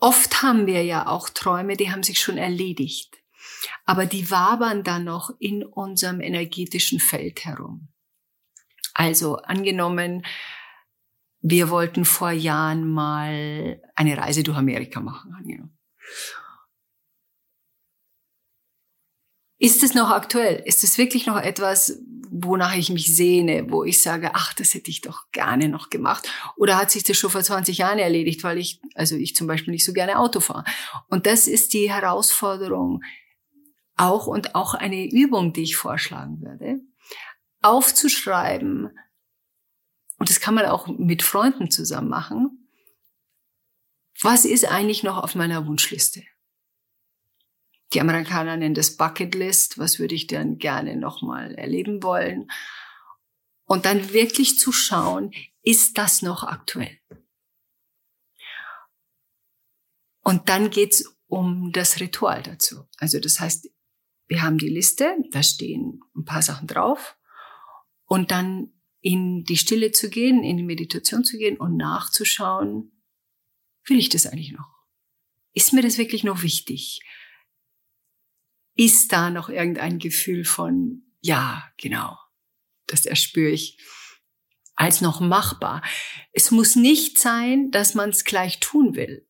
Oft 0.00 0.42
haben 0.42 0.66
wir 0.66 0.84
ja 0.84 1.06
auch 1.06 1.28
Träume, 1.28 1.76
die 1.76 1.90
haben 1.90 2.02
sich 2.02 2.20
schon 2.20 2.38
erledigt, 2.38 3.16
aber 3.84 4.06
die 4.06 4.30
wabern 4.30 4.84
dann 4.84 5.04
noch 5.04 5.30
in 5.40 5.64
unserem 5.64 6.20
energetischen 6.20 7.00
Feld 7.00 7.44
herum. 7.44 7.88
Also 8.94 9.36
angenommen, 9.36 10.24
wir 11.40 11.70
wollten 11.70 12.04
vor 12.04 12.30
Jahren 12.30 12.88
mal 12.88 13.80
eine 13.94 14.16
Reise 14.16 14.42
durch 14.42 14.56
Amerika 14.56 15.00
machen. 15.00 15.34
Ist 19.58 19.82
es 19.82 19.94
noch 19.94 20.10
aktuell? 20.10 20.62
Ist 20.64 20.84
es 20.84 20.98
wirklich 20.98 21.26
noch 21.26 21.36
etwas, 21.36 21.98
wonach 22.30 22.76
ich 22.76 22.90
mich 22.90 23.14
sehne, 23.14 23.70
wo 23.70 23.84
ich 23.84 24.00
sage, 24.00 24.30
ach, 24.34 24.54
das 24.54 24.74
hätte 24.74 24.90
ich 24.90 25.00
doch 25.00 25.30
gerne 25.32 25.68
noch 25.68 25.90
gemacht? 25.90 26.30
Oder 26.56 26.76
hat 26.76 26.90
sich 26.90 27.02
das 27.02 27.16
schon 27.16 27.30
vor 27.30 27.42
20 27.42 27.78
Jahren 27.78 27.98
erledigt, 27.98 28.44
weil 28.44 28.58
ich, 28.58 28.80
also 28.94 29.16
ich 29.16 29.34
zum 29.34 29.46
Beispiel 29.46 29.72
nicht 29.72 29.84
so 29.84 29.92
gerne 29.92 30.18
Auto 30.18 30.40
fahre? 30.40 30.64
Und 31.08 31.26
das 31.26 31.48
ist 31.48 31.72
die 31.72 31.90
Herausforderung 31.90 33.02
auch 33.96 34.28
und 34.28 34.54
auch 34.54 34.74
eine 34.74 35.10
Übung, 35.10 35.52
die 35.52 35.64
ich 35.64 35.76
vorschlagen 35.76 36.40
würde, 36.40 36.80
aufzuschreiben, 37.62 38.90
und 40.18 40.30
das 40.30 40.40
kann 40.40 40.54
man 40.54 40.66
auch 40.66 40.86
mit 40.86 41.22
Freunden 41.22 41.70
zusammen 41.70 42.08
machen, 42.08 42.68
was 44.20 44.44
ist 44.44 44.64
eigentlich 44.64 45.02
noch 45.02 45.22
auf 45.22 45.34
meiner 45.34 45.66
Wunschliste? 45.66 46.22
Die 47.92 48.00
Amerikaner 48.00 48.56
nennen 48.56 48.74
das 48.74 48.96
Bucket 48.96 49.34
List. 49.34 49.78
Was 49.78 49.98
würde 49.98 50.14
ich 50.14 50.26
denn 50.26 50.58
gerne 50.58 50.96
nochmal 50.96 51.54
erleben 51.54 52.02
wollen? 52.02 52.50
Und 53.64 53.84
dann 53.84 54.12
wirklich 54.12 54.58
zu 54.58 54.72
schauen, 54.72 55.32
ist 55.62 55.98
das 55.98 56.22
noch 56.22 56.44
aktuell? 56.44 56.98
Und 60.22 60.48
dann 60.48 60.70
geht's 60.70 61.16
um 61.26 61.72
das 61.72 62.00
Ritual 62.00 62.42
dazu. 62.42 62.86
Also 62.98 63.20
das 63.20 63.40
heißt, 63.40 63.70
wir 64.26 64.42
haben 64.42 64.58
die 64.58 64.68
Liste, 64.68 65.16
da 65.30 65.42
stehen 65.42 66.02
ein 66.14 66.24
paar 66.24 66.42
Sachen 66.42 66.66
drauf. 66.66 67.16
Und 68.04 68.30
dann 68.30 68.72
in 69.00 69.44
die 69.44 69.56
Stille 69.56 69.92
zu 69.92 70.10
gehen, 70.10 70.42
in 70.42 70.56
die 70.56 70.64
Meditation 70.64 71.24
zu 71.24 71.38
gehen 71.38 71.56
und 71.56 71.76
nachzuschauen, 71.76 72.92
will 73.84 73.98
ich 73.98 74.08
das 74.08 74.26
eigentlich 74.26 74.52
noch? 74.52 74.68
Ist 75.52 75.72
mir 75.72 75.82
das 75.82 75.98
wirklich 75.98 76.24
noch 76.24 76.42
wichtig? 76.42 77.00
Ist 78.78 79.12
da 79.12 79.28
noch 79.30 79.48
irgendein 79.48 79.98
Gefühl 79.98 80.44
von, 80.44 81.02
ja, 81.20 81.68
genau, 81.76 82.16
das 82.86 83.06
erspüre 83.06 83.50
ich 83.50 83.76
als 84.76 85.00
noch 85.00 85.18
machbar. 85.20 85.82
Es 86.32 86.52
muss 86.52 86.76
nicht 86.76 87.18
sein, 87.18 87.72
dass 87.72 87.94
man 87.94 88.10
es 88.10 88.24
gleich 88.24 88.60
tun 88.60 88.94
will. 88.94 89.28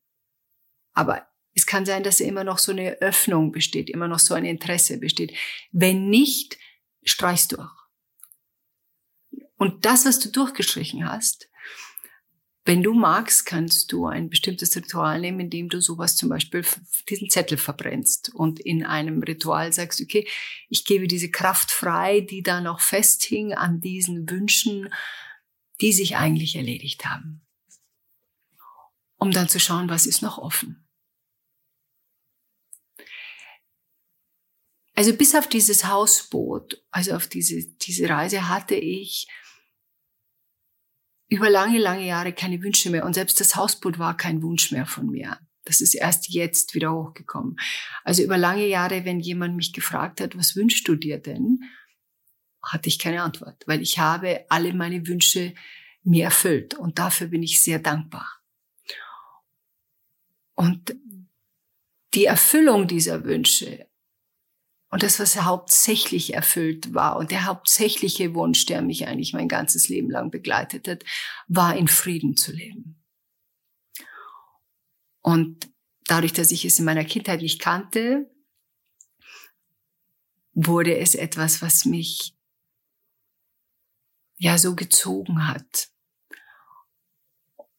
Aber 0.92 1.26
es 1.54 1.64
kann 1.64 1.86
sein, 1.86 2.02
dass 2.02 2.20
immer 2.20 2.44
noch 2.44 2.58
so 2.58 2.72
eine 2.72 3.00
Öffnung 3.00 3.50
besteht, 3.50 3.88
immer 3.88 4.06
noch 4.06 4.18
so 4.18 4.34
ein 4.34 4.44
Interesse 4.44 4.98
besteht. 4.98 5.34
Wenn 5.72 6.10
nicht, 6.10 6.58
streichst 7.02 7.52
durch. 7.52 7.72
Und 9.56 9.86
das, 9.86 10.04
was 10.04 10.20
du 10.20 10.28
durchgestrichen 10.30 11.10
hast, 11.10 11.47
wenn 12.68 12.82
du 12.82 12.92
magst, 12.92 13.46
kannst 13.46 13.92
du 13.92 14.04
ein 14.04 14.28
bestimmtes 14.28 14.76
Ritual 14.76 15.22
nehmen, 15.22 15.40
indem 15.40 15.70
du 15.70 15.80
sowas 15.80 16.16
zum 16.16 16.28
Beispiel 16.28 16.66
diesen 17.08 17.30
Zettel 17.30 17.56
verbrennst 17.56 18.34
und 18.34 18.60
in 18.60 18.84
einem 18.84 19.22
Ritual 19.22 19.72
sagst, 19.72 20.02
okay, 20.02 20.28
ich 20.68 20.84
gebe 20.84 21.08
diese 21.08 21.30
Kraft 21.30 21.70
frei, 21.70 22.20
die 22.20 22.42
da 22.42 22.60
noch 22.60 22.80
festhing 22.80 23.54
an 23.54 23.80
diesen 23.80 24.28
Wünschen, 24.28 24.92
die 25.80 25.94
sich 25.94 26.16
eigentlich 26.16 26.56
erledigt 26.56 27.06
haben. 27.06 27.40
Um 29.16 29.30
dann 29.30 29.48
zu 29.48 29.58
schauen, 29.58 29.88
was 29.88 30.04
ist 30.04 30.20
noch 30.20 30.36
offen. 30.36 30.86
Also 34.94 35.14
bis 35.14 35.34
auf 35.34 35.48
dieses 35.48 35.86
Hausboot, 35.86 36.84
also 36.90 37.14
auf 37.14 37.28
diese, 37.28 37.66
diese 37.78 38.10
Reise 38.10 38.50
hatte 38.50 38.74
ich 38.74 39.26
über 41.28 41.50
lange, 41.50 41.78
lange 41.78 42.06
Jahre 42.06 42.32
keine 42.32 42.62
Wünsche 42.62 42.90
mehr. 42.90 43.04
Und 43.04 43.14
selbst 43.14 43.40
das 43.40 43.56
Hausboot 43.56 43.98
war 43.98 44.16
kein 44.16 44.42
Wunsch 44.42 44.72
mehr 44.72 44.86
von 44.86 45.10
mir. 45.10 45.38
Das 45.64 45.82
ist 45.82 45.94
erst 45.94 46.28
jetzt 46.30 46.74
wieder 46.74 46.94
hochgekommen. 46.94 47.56
Also 48.02 48.22
über 48.22 48.38
lange 48.38 48.66
Jahre, 48.66 49.04
wenn 49.04 49.20
jemand 49.20 49.54
mich 49.56 49.74
gefragt 49.74 50.20
hat, 50.20 50.36
was 50.36 50.56
wünschst 50.56 50.88
du 50.88 50.94
dir 50.94 51.18
denn, 51.18 51.60
hatte 52.62 52.88
ich 52.88 52.98
keine 52.98 53.22
Antwort, 53.22 53.62
weil 53.66 53.82
ich 53.82 53.98
habe 53.98 54.46
alle 54.48 54.72
meine 54.72 55.06
Wünsche 55.06 55.54
mir 56.02 56.24
erfüllt 56.24 56.74
und 56.74 56.98
dafür 56.98 57.28
bin 57.28 57.42
ich 57.42 57.62
sehr 57.62 57.78
dankbar. 57.78 58.40
Und 60.54 60.96
die 62.14 62.24
Erfüllung 62.24 62.88
dieser 62.88 63.24
Wünsche 63.24 63.86
Und 64.90 65.02
das, 65.02 65.20
was 65.20 65.36
hauptsächlich 65.36 66.32
erfüllt 66.32 66.94
war 66.94 67.16
und 67.16 67.30
der 67.30 67.44
hauptsächliche 67.44 68.34
Wunsch, 68.34 68.64
der 68.66 68.80
mich 68.80 69.06
eigentlich 69.06 69.34
mein 69.34 69.48
ganzes 69.48 69.88
Leben 69.88 70.10
lang 70.10 70.30
begleitet 70.30 70.88
hat, 70.88 71.04
war 71.46 71.76
in 71.76 71.88
Frieden 71.88 72.36
zu 72.36 72.52
leben. 72.52 73.02
Und 75.20 75.70
dadurch, 76.04 76.32
dass 76.32 76.50
ich 76.50 76.64
es 76.64 76.78
in 76.78 76.86
meiner 76.86 77.04
Kindheit 77.04 77.42
nicht 77.42 77.60
kannte, 77.60 78.30
wurde 80.54 80.96
es 80.96 81.14
etwas, 81.14 81.60
was 81.60 81.84
mich 81.84 82.34
ja 84.38 84.56
so 84.56 84.74
gezogen 84.74 85.46
hat. 85.46 85.90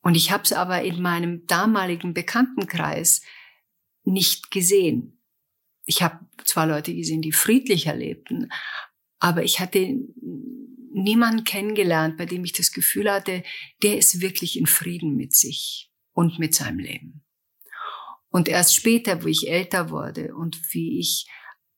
Und 0.01 0.15
ich 0.15 0.31
habe 0.31 0.43
es 0.43 0.53
aber 0.53 0.83
in 0.83 1.01
meinem 1.01 1.45
damaligen 1.47 2.13
Bekanntenkreis 2.13 3.21
nicht 4.03 4.51
gesehen. 4.51 5.18
Ich 5.89 6.03
habe 6.03 6.23
zwar 6.45 6.67
Leute 6.67 6.93
gesehen, 6.93 7.23
die 7.23 7.31
friedlicher 7.31 7.95
lebten, 7.95 8.51
aber 9.17 9.43
ich 9.43 9.59
hatte 9.59 9.79
niemanden 10.93 11.45
kennengelernt, 11.45 12.15
bei 12.15 12.27
dem 12.27 12.45
ich 12.45 12.53
das 12.53 12.71
Gefühl 12.71 13.11
hatte, 13.11 13.43
der 13.81 13.97
ist 13.97 14.21
wirklich 14.21 14.59
in 14.59 14.67
Frieden 14.67 15.15
mit 15.15 15.35
sich 15.35 15.91
und 16.13 16.37
mit 16.37 16.53
seinem 16.53 16.77
Leben. 16.77 17.25
Und 18.29 18.47
erst 18.47 18.75
später, 18.75 19.23
wo 19.23 19.27
ich 19.27 19.49
älter 19.49 19.89
wurde 19.89 20.35
und 20.35 20.61
wie 20.75 20.99
ich 20.99 21.27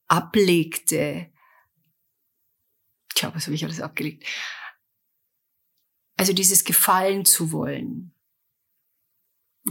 ablegte, 0.08 1.32
tja, 3.14 3.34
was 3.34 3.46
habe 3.46 3.54
ich 3.54 3.64
alles 3.64 3.80
abgelegt? 3.80 4.26
Also 6.18 6.34
dieses 6.34 6.64
Gefallen 6.64 7.24
zu 7.24 7.50
wollen, 7.50 8.14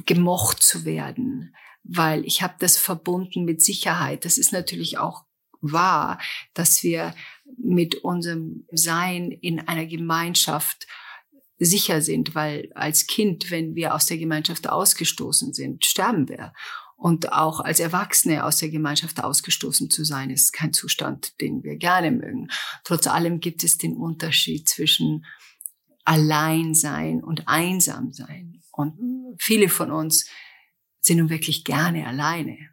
gemocht 0.08 0.64
zu 0.64 0.84
werden, 0.84 1.56
weil 1.84 2.26
ich 2.26 2.42
habe 2.42 2.56
das 2.60 2.78
verbunden 2.78 3.46
mit 3.46 3.62
Sicherheit. 3.62 4.26
Das 4.26 4.38
ist 4.38 4.52
natürlich 4.52 4.98
auch 4.98 5.26
wahr, 5.62 6.20
dass 6.54 6.84
wir 6.84 7.14
mit 7.58 7.96
unserem 7.96 8.66
Sein 8.72 9.32
in 9.32 9.60
einer 9.60 9.86
Gemeinschaft 9.86 10.88
sicher 11.60 12.02
sind, 12.02 12.34
weil 12.34 12.72
als 12.74 13.06
Kind, 13.06 13.52
wenn 13.52 13.76
wir 13.76 13.94
aus 13.94 14.08
der 14.08 14.18
Gemeinschaft 14.18 14.68
ausgestoßen 14.68 15.54
sind, 15.54 15.86
sterben 15.86 16.28
wir. 16.28 16.54
Und 16.98 17.34
auch 17.34 17.60
als 17.60 17.80
Erwachsene 17.80 18.44
aus 18.44 18.58
der 18.58 18.70
Gemeinschaft 18.70 19.24
ausgestoßen 19.24 19.90
zu 19.90 20.04
sein, 20.04 20.30
ist 20.30 20.54
kein 20.54 20.74
Zustand, 20.74 21.40
den 21.42 21.64
wir 21.64 21.76
gerne 21.78 22.12
mögen. 22.12 22.50
Trotz 22.84 23.08
allem 23.08 23.40
gibt 23.40 23.64
es 23.64 23.78
den 23.78 23.96
Unterschied 23.96 24.70
zwischen 24.70 25.26
Alleinsein 26.04 27.24
und 27.24 27.48
Einsamsein. 27.48 28.62
Und 28.72 28.98
viele 29.40 29.70
von 29.70 29.92
uns 29.92 30.28
sind 31.02 31.18
nun 31.18 31.30
wirklich 31.30 31.64
gerne 31.64 32.08
alleine. 32.08 32.70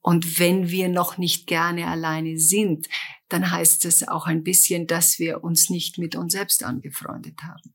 Und 0.00 0.38
wenn 0.38 0.68
wir 0.68 0.88
noch 0.88 1.18
nicht 1.18 1.46
gerne 1.46 1.86
alleine 1.86 2.38
sind, 2.38 2.88
dann 3.28 3.50
heißt 3.50 3.84
es 3.86 4.06
auch 4.06 4.26
ein 4.26 4.44
bisschen, 4.44 4.86
dass 4.86 5.18
wir 5.18 5.42
uns 5.42 5.70
nicht 5.70 5.98
mit 5.98 6.14
uns 6.14 6.34
selbst 6.34 6.62
angefreundet 6.62 7.42
haben. 7.42 7.74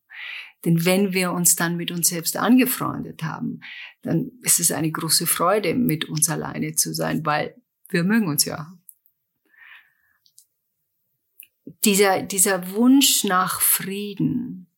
Denn 0.63 0.85
wenn 0.85 1.13
wir 1.13 1.31
uns 1.31 1.55
dann 1.55 1.77
mit 1.77 1.89
uns 1.89 2.09
selbst 2.09 2.37
angefreundet 2.37 3.23
haben, 3.23 3.61
dann 4.01 4.31
ist 4.43 4.59
es 4.59 4.71
eine 4.71 4.91
große 4.91 5.25
Freude, 5.25 5.73
mit 5.73 6.05
uns 6.05 6.29
alleine 6.29 6.75
zu 6.75 6.93
sein, 6.93 7.25
weil 7.25 7.55
wir 7.89 8.03
mögen 8.03 8.27
uns 8.27 8.45
ja. 8.45 8.73
Dieser, 11.85 12.21
dieser 12.21 12.71
Wunsch 12.71 13.23
nach 13.23 13.61
Frieden, 13.61 14.68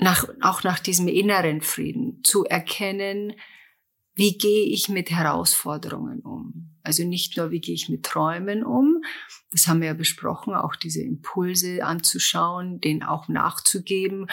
nach, 0.00 0.24
auch 0.40 0.62
nach 0.62 0.78
diesem 0.78 1.08
inneren 1.08 1.60
Frieden, 1.60 2.22
zu 2.24 2.44
erkennen, 2.44 3.34
wie 4.14 4.36
gehe 4.36 4.66
ich 4.66 4.88
mit 4.88 5.10
Herausforderungen 5.10 6.20
um? 6.20 6.78
Also 6.82 7.04
nicht 7.04 7.36
nur, 7.36 7.50
wie 7.50 7.60
gehe 7.60 7.74
ich 7.74 7.88
mit 7.88 8.04
Träumen 8.04 8.64
um, 8.64 9.02
das 9.52 9.66
haben 9.66 9.80
wir 9.80 9.88
ja 9.88 9.94
besprochen, 9.94 10.54
auch 10.54 10.76
diese 10.76 11.02
Impulse 11.02 11.84
anzuschauen, 11.84 12.80
denen 12.80 13.02
auch 13.02 13.28
nachzugeben 13.28 14.26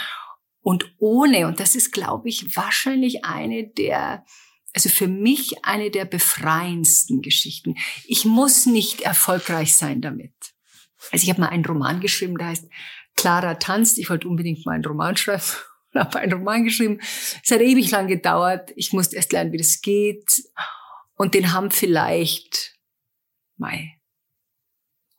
und 0.61 0.93
ohne, 0.97 1.47
und 1.47 1.61
das 1.61 1.75
ist, 1.75 1.93
glaube 1.93 2.27
ich, 2.27 2.57
wahrscheinlich 2.57 3.23
eine 3.23 3.67
der, 3.67 4.25
also 4.73 4.89
für 4.89 5.07
mich 5.07 5.63
eine 5.63 5.91
der 5.91 6.03
befreiendsten 6.03 7.21
Geschichten. 7.21 7.75
Ich 8.05 8.25
muss 8.25 8.65
nicht 8.65 8.99
erfolgreich 8.99 9.77
sein 9.77 10.01
damit. 10.01 10.33
Also 11.11 11.23
ich 11.23 11.29
habe 11.29 11.39
mal 11.39 11.47
einen 11.47 11.65
Roman 11.65 12.01
geschrieben, 12.01 12.37
der 12.37 12.47
heißt 12.47 12.67
Clara 13.17 13.55
tanzt. 13.55 13.97
Ich 13.97 14.09
wollte 14.09 14.27
unbedingt 14.27 14.65
mal 14.65 14.73
einen 14.73 14.85
Roman 14.85 15.17
schreiben 15.17 15.43
und 15.93 15.99
habe 15.99 16.19
einen 16.19 16.33
Roman 16.33 16.63
geschrieben. 16.63 16.99
Es 17.01 17.51
hat 17.51 17.59
ewig 17.59 17.91
lang 17.91 18.07
gedauert. 18.07 18.71
Ich 18.75 18.93
musste 18.93 19.17
erst 19.17 19.33
lernen, 19.33 19.51
wie 19.51 19.57
das 19.57 19.81
geht. 19.81 20.43
Und 21.17 21.33
den 21.33 21.51
haben 21.51 21.71
vielleicht, 21.71 22.75
mei, 23.57 23.99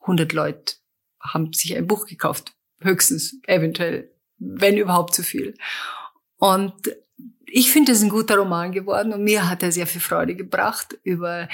100 0.01 0.31
Leute 0.33 0.75
haben 1.21 1.53
sich 1.53 1.75
ein 1.75 1.87
Buch 1.87 2.05
gekauft. 2.05 2.53
Höchstens, 2.81 3.35
eventuell, 3.45 4.15
wenn 4.37 4.77
überhaupt 4.77 5.13
zu 5.13 5.21
viel. 5.21 5.55
Und 6.37 6.73
ich 7.45 7.71
finde, 7.71 7.91
es 7.91 7.99
ist 7.99 8.05
ein 8.05 8.09
guter 8.09 8.37
Roman 8.37 8.71
geworden 8.71 9.13
und 9.13 9.23
mir 9.23 9.49
hat 9.49 9.63
er 9.63 9.71
sehr 9.71 9.87
viel 9.87 10.01
Freude 10.01 10.35
gebracht 10.35 10.97
über 11.03 11.49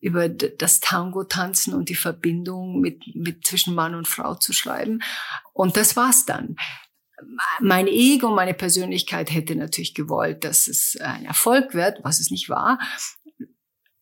über 0.00 0.28
das 0.28 0.80
Tango-Tanzen 0.80 1.74
und 1.74 1.88
die 1.88 1.94
Verbindung 1.94 2.80
mit, 2.80 3.02
mit 3.14 3.46
zwischen 3.46 3.74
Mann 3.74 3.94
und 3.94 4.06
Frau 4.06 4.34
zu 4.34 4.52
schreiben. 4.52 5.00
Und 5.52 5.76
das 5.76 5.96
war's 5.96 6.26
dann. 6.26 6.56
Mein 7.60 7.86
Ego, 7.86 8.34
meine 8.34 8.54
Persönlichkeit 8.54 9.32
hätte 9.32 9.56
natürlich 9.56 9.94
gewollt, 9.94 10.44
dass 10.44 10.68
es 10.68 10.96
ein 11.00 11.24
Erfolg 11.24 11.72
wird, 11.74 11.98
was 12.04 12.20
es 12.20 12.30
nicht 12.30 12.50
war. 12.50 12.78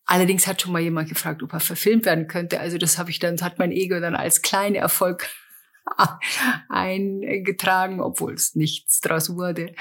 Allerdings 0.04 0.46
hat 0.46 0.60
schon 0.60 0.72
mal 0.72 0.82
jemand 0.82 1.08
gefragt, 1.08 1.42
ob 1.42 1.52
er 1.52 1.60
verfilmt 1.60 2.04
werden 2.06 2.26
könnte. 2.26 2.60
Also 2.60 2.76
das 2.76 2.98
habe 2.98 3.10
ich 3.10 3.20
dann, 3.20 3.40
hat 3.40 3.58
mein 3.58 3.72
Ego 3.72 4.00
dann 4.00 4.16
als 4.16 4.42
kleiner 4.42 4.80
Erfolg 4.80 5.28
eingetragen, 6.68 8.00
obwohl 8.00 8.34
es 8.34 8.54
nichts 8.54 9.00
draus 9.00 9.34
wurde. 9.34 9.74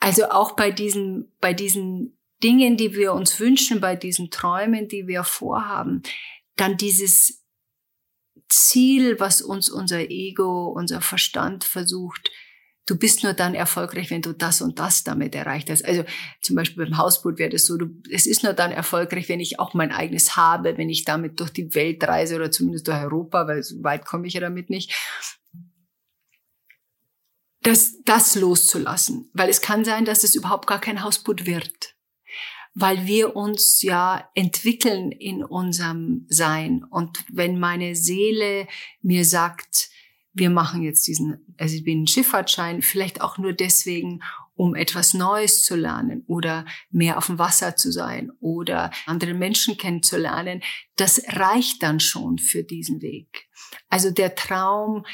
Also 0.00 0.30
auch 0.30 0.52
bei 0.54 0.70
diesen, 0.70 1.32
bei 1.40 1.52
diesen 1.52 2.17
Dingen, 2.42 2.76
die 2.76 2.94
wir 2.94 3.12
uns 3.12 3.40
wünschen, 3.40 3.80
bei 3.80 3.96
diesen 3.96 4.30
Träumen, 4.30 4.88
die 4.88 5.06
wir 5.06 5.24
vorhaben, 5.24 6.02
dann 6.56 6.76
dieses 6.76 7.44
Ziel, 8.48 9.18
was 9.20 9.42
uns 9.42 9.68
unser 9.68 10.10
Ego, 10.10 10.68
unser 10.68 11.00
Verstand 11.00 11.64
versucht, 11.64 12.30
du 12.86 12.96
bist 12.96 13.22
nur 13.22 13.34
dann 13.34 13.54
erfolgreich, 13.54 14.10
wenn 14.10 14.22
du 14.22 14.32
das 14.32 14.62
und 14.62 14.78
das 14.78 15.04
damit 15.04 15.34
erreicht 15.34 15.68
hast. 15.68 15.84
Also 15.84 16.04
zum 16.40 16.56
Beispiel 16.56 16.86
beim 16.86 16.96
Hausboot 16.96 17.38
wäre 17.38 17.50
das 17.50 17.66
so, 17.66 17.76
du, 17.76 17.90
es 18.10 18.26
ist 18.26 18.42
nur 18.42 18.54
dann 18.54 18.72
erfolgreich, 18.72 19.28
wenn 19.28 19.40
ich 19.40 19.58
auch 19.58 19.74
mein 19.74 19.92
eigenes 19.92 20.36
habe, 20.36 20.78
wenn 20.78 20.88
ich 20.88 21.04
damit 21.04 21.40
durch 21.40 21.50
die 21.50 21.74
Welt 21.74 22.02
reise 22.04 22.36
oder 22.36 22.50
zumindest 22.50 22.88
durch 22.88 22.98
Europa, 22.98 23.46
weil 23.46 23.62
so 23.62 23.82
weit 23.82 24.06
komme 24.06 24.26
ich 24.26 24.34
ja 24.34 24.40
damit 24.40 24.70
nicht. 24.70 24.94
Das, 27.62 27.96
das 28.04 28.36
loszulassen, 28.36 29.28
weil 29.34 29.50
es 29.50 29.60
kann 29.60 29.84
sein, 29.84 30.06
dass 30.06 30.24
es 30.24 30.34
überhaupt 30.34 30.66
gar 30.66 30.80
kein 30.80 31.02
Hausboot 31.02 31.44
wird 31.44 31.97
weil 32.80 33.06
wir 33.06 33.34
uns 33.34 33.82
ja 33.82 34.30
entwickeln 34.34 35.10
in 35.10 35.42
unserem 35.42 36.26
Sein. 36.28 36.84
Und 36.84 37.24
wenn 37.28 37.58
meine 37.58 37.96
Seele 37.96 38.68
mir 39.02 39.24
sagt, 39.24 39.90
wir 40.32 40.48
machen 40.48 40.82
jetzt 40.82 41.08
diesen, 41.08 41.44
also 41.58 41.74
ich 41.74 41.82
bin 41.82 42.04
ein 42.04 42.06
Schifffahrtschein, 42.06 42.82
vielleicht 42.82 43.20
auch 43.20 43.36
nur 43.36 43.52
deswegen, 43.52 44.22
um 44.54 44.76
etwas 44.76 45.12
Neues 45.12 45.62
zu 45.62 45.74
lernen 45.74 46.22
oder 46.28 46.66
mehr 46.90 47.18
auf 47.18 47.26
dem 47.26 47.40
Wasser 47.40 47.74
zu 47.74 47.90
sein 47.90 48.30
oder 48.38 48.92
andere 49.06 49.34
Menschen 49.34 49.76
kennenzulernen, 49.76 50.62
das 50.94 51.20
reicht 51.26 51.82
dann 51.82 51.98
schon 51.98 52.38
für 52.38 52.62
diesen 52.62 53.02
Weg. 53.02 53.48
Also 53.88 54.12
der 54.12 54.36
Traum 54.36 55.04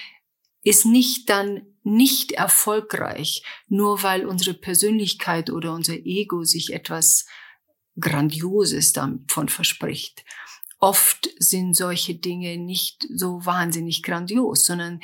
ist 0.62 0.84
nicht 0.84 1.30
dann 1.30 1.62
nicht 1.82 2.32
erfolgreich, 2.32 3.42
nur 3.68 4.02
weil 4.02 4.26
unsere 4.26 4.52
Persönlichkeit 4.52 5.48
oder 5.48 5.72
unser 5.72 5.94
Ego 5.94 6.44
sich 6.44 6.74
etwas 6.74 7.24
Grandioses 7.98 8.92
davon 8.92 9.48
verspricht. 9.48 10.24
Oft 10.78 11.30
sind 11.38 11.74
solche 11.74 12.14
Dinge 12.14 12.56
nicht 12.58 13.06
so 13.14 13.44
wahnsinnig 13.46 14.02
grandios, 14.02 14.64
sondern 14.64 15.00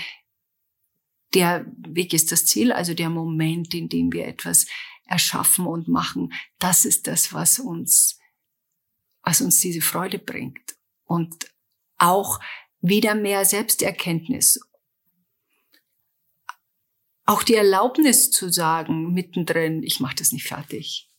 der 1.34 1.64
Weg 1.78 2.12
ist 2.12 2.32
das 2.32 2.44
Ziel, 2.44 2.72
also 2.72 2.92
der 2.92 3.08
Moment, 3.08 3.72
in 3.74 3.88
dem 3.88 4.12
wir 4.12 4.26
etwas 4.26 4.66
erschaffen 5.06 5.66
und 5.66 5.88
machen, 5.88 6.32
das 6.58 6.84
ist 6.84 7.06
das, 7.06 7.32
was 7.32 7.58
uns, 7.58 8.18
was 9.22 9.40
uns 9.40 9.58
diese 9.60 9.80
Freude 9.80 10.18
bringt. 10.18 10.76
Und 11.04 11.50
auch 11.98 12.40
wieder 12.80 13.14
mehr 13.14 13.44
Selbsterkenntnis. 13.44 14.60
Auch 17.26 17.42
die 17.42 17.54
Erlaubnis 17.54 18.30
zu 18.30 18.50
sagen, 18.50 19.12
mittendrin, 19.12 19.82
ich 19.82 20.00
mache 20.00 20.16
das 20.16 20.32
nicht 20.32 20.48
fertig. 20.48 21.09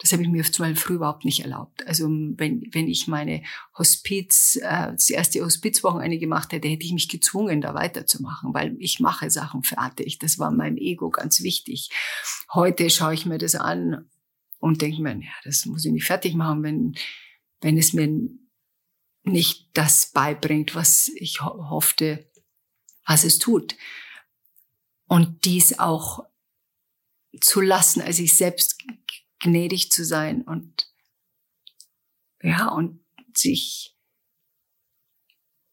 Das 0.00 0.12
habe 0.12 0.22
ich 0.22 0.28
mir 0.28 0.42
zum 0.44 0.64
Beispiel 0.64 0.80
früh 0.80 0.94
überhaupt 0.94 1.26
nicht 1.26 1.40
erlaubt. 1.40 1.86
Also 1.86 2.08
wenn, 2.08 2.66
wenn 2.72 2.88
ich 2.88 3.06
meine 3.06 3.42
Hospiz, 3.76 4.56
äh, 4.56 4.92
das 4.92 5.10
erste 5.10 5.42
Hospizwochenende 5.44 6.18
gemacht 6.18 6.52
hätte, 6.52 6.68
hätte 6.68 6.84
ich 6.84 6.92
mich 6.94 7.10
gezwungen, 7.10 7.60
da 7.60 7.74
weiterzumachen, 7.74 8.54
weil 8.54 8.76
ich 8.78 8.98
mache 9.00 9.30
Sachen 9.30 9.62
fertig. 9.62 10.18
Das 10.18 10.38
war 10.38 10.50
meinem 10.50 10.78
Ego 10.78 11.10
ganz 11.10 11.42
wichtig. 11.42 11.90
Heute 12.54 12.88
schaue 12.88 13.12
ich 13.12 13.26
mir 13.26 13.36
das 13.36 13.54
an 13.54 14.08
und 14.58 14.80
denke 14.80 15.02
mir, 15.02 15.16
ja, 15.16 15.32
das 15.44 15.66
muss 15.66 15.84
ich 15.84 15.92
nicht 15.92 16.06
fertig 16.06 16.34
machen, 16.34 16.62
wenn, 16.62 16.94
wenn 17.60 17.76
es 17.76 17.92
mir 17.92 18.08
nicht 19.24 19.68
das 19.74 20.12
beibringt, 20.12 20.74
was 20.74 21.08
ich 21.14 21.42
ho 21.42 21.68
hoffte, 21.68 22.30
was 23.06 23.24
es 23.24 23.38
tut. 23.38 23.76
Und 25.06 25.44
dies 25.44 25.78
auch 25.78 26.24
zu 27.40 27.60
lassen, 27.60 28.00
also 28.00 28.22
ich 28.22 28.34
selbst 28.34 28.78
gnädig 29.40 29.90
zu 29.90 30.04
sein 30.04 30.42
und 30.42 30.90
ja, 32.42 32.68
und 32.68 33.00
sich 33.34 33.96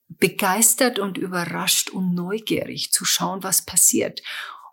begeistert 0.09 0.99
und 0.99 1.17
überrascht 1.17 1.89
und 1.89 2.13
neugierig 2.13 2.91
zu 2.91 3.05
schauen, 3.05 3.43
was 3.43 3.65
passiert. 3.65 4.21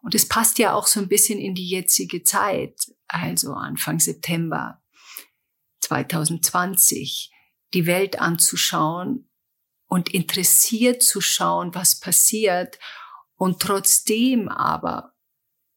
Und 0.00 0.14
es 0.14 0.28
passt 0.28 0.58
ja 0.58 0.74
auch 0.74 0.86
so 0.86 1.00
ein 1.00 1.08
bisschen 1.08 1.38
in 1.38 1.54
die 1.54 1.68
jetzige 1.68 2.22
Zeit, 2.22 2.92
also 3.08 3.54
Anfang 3.54 4.00
September 4.00 4.82
2020, 5.80 7.30
die 7.74 7.86
Welt 7.86 8.18
anzuschauen 8.18 9.28
und 9.86 10.12
interessiert 10.12 11.02
zu 11.02 11.20
schauen, 11.20 11.74
was 11.74 12.00
passiert 12.00 12.78
und 13.36 13.60
trotzdem 13.60 14.48
aber 14.48 15.14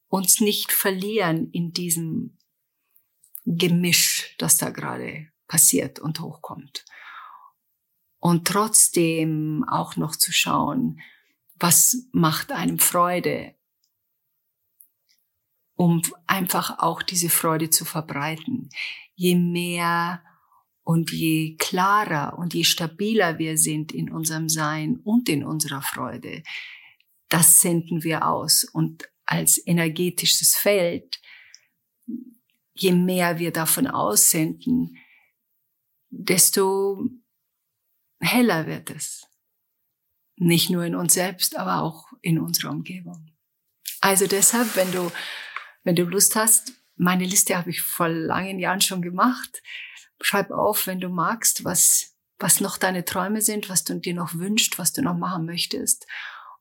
uns 0.08 0.39
nicht 0.39 0.71
verlieren 0.71 1.49
in 1.51 1.73
diesem 1.73 2.37
Gemisch, 3.50 4.36
das 4.38 4.58
da 4.58 4.72
gerade 4.72 5.30
passiert 5.48 6.00
und 6.00 6.20
hochkommt. 6.20 6.84
Und 8.20 8.46
trotzdem 8.46 9.64
auch 9.70 9.96
noch 9.96 10.18
zu 10.18 10.34
schauen, 10.34 11.00
was 11.56 12.08
macht 12.12 12.52
einem 12.52 12.78
Freude, 12.78 13.56
um 15.76 16.02
einfach 16.26 16.80
auch 16.80 17.02
diese 17.02 17.30
Freude 17.30 17.70
zu 17.70 17.86
verbreiten. 17.86 18.70
Je 19.16 19.36
mehr 19.36 20.24
und 20.84 21.12
je 21.12 21.56
klarer 21.56 22.38
und 22.38 22.54
je 22.54 22.66
stabiler 22.66 23.40
wir 23.40 23.58
sind 23.58 23.94
in 23.94 24.12
unserem 24.12 24.50
Sein 24.50 24.98
und 25.04 25.30
in 25.30 25.46
unserer 25.46 25.82
Freude, 25.82 26.44
das 27.30 27.62
senden 27.62 28.04
wir 28.04 28.28
aus. 28.28 28.66
Und 28.66 29.10
als 29.26 29.66
energetisches 29.66 30.56
Feld, 30.56 31.22
je 32.82 32.92
mehr 32.92 33.40
wir 33.40 33.52
davon 33.52 33.88
aussenden, 33.88 34.98
desto 36.10 37.10
heller 38.20 38.66
wird 38.68 38.90
es. 38.90 39.28
Nicht 40.36 40.70
nur 40.70 40.84
in 40.84 40.96
uns 40.96 41.13
selbst, 41.13 41.58
aber 41.58 41.82
auch 41.82 42.06
in 42.22 42.40
unserer 42.40 42.72
Umgebung. 42.72 43.32
Also 44.02 44.28
deshalb, 44.28 44.76
wenn 44.76 44.92
du, 44.92 45.12
wenn 45.84 45.96
du 45.96 46.04
Lust 46.04 46.36
hast, 46.36 46.74
meine 46.96 47.26
Liste 47.26 47.58
habe 47.58 47.72
ich 47.72 47.82
vor 47.82 48.10
langen 48.10 48.60
Jahren 48.60 48.82
schon 48.82 49.02
gemacht. 49.02 49.62
Schreib 50.22 50.52
auf, 50.52 50.88
wenn 50.88 51.00
du 51.00 51.10
magst, 51.10 51.63
was, 51.63 52.16
was 52.40 52.60
noch 52.60 52.78
deine 52.78 53.06
Träume 53.06 53.42
sind, 53.42 53.70
was 53.70 53.84
du 53.84 54.00
dir 54.00 54.13
noch 54.13 54.36
wünscht, 54.36 54.78
was 54.78 54.94
du 54.94 55.02
noch 55.02 55.18
machen 55.18 55.46
möchtest 55.46 56.08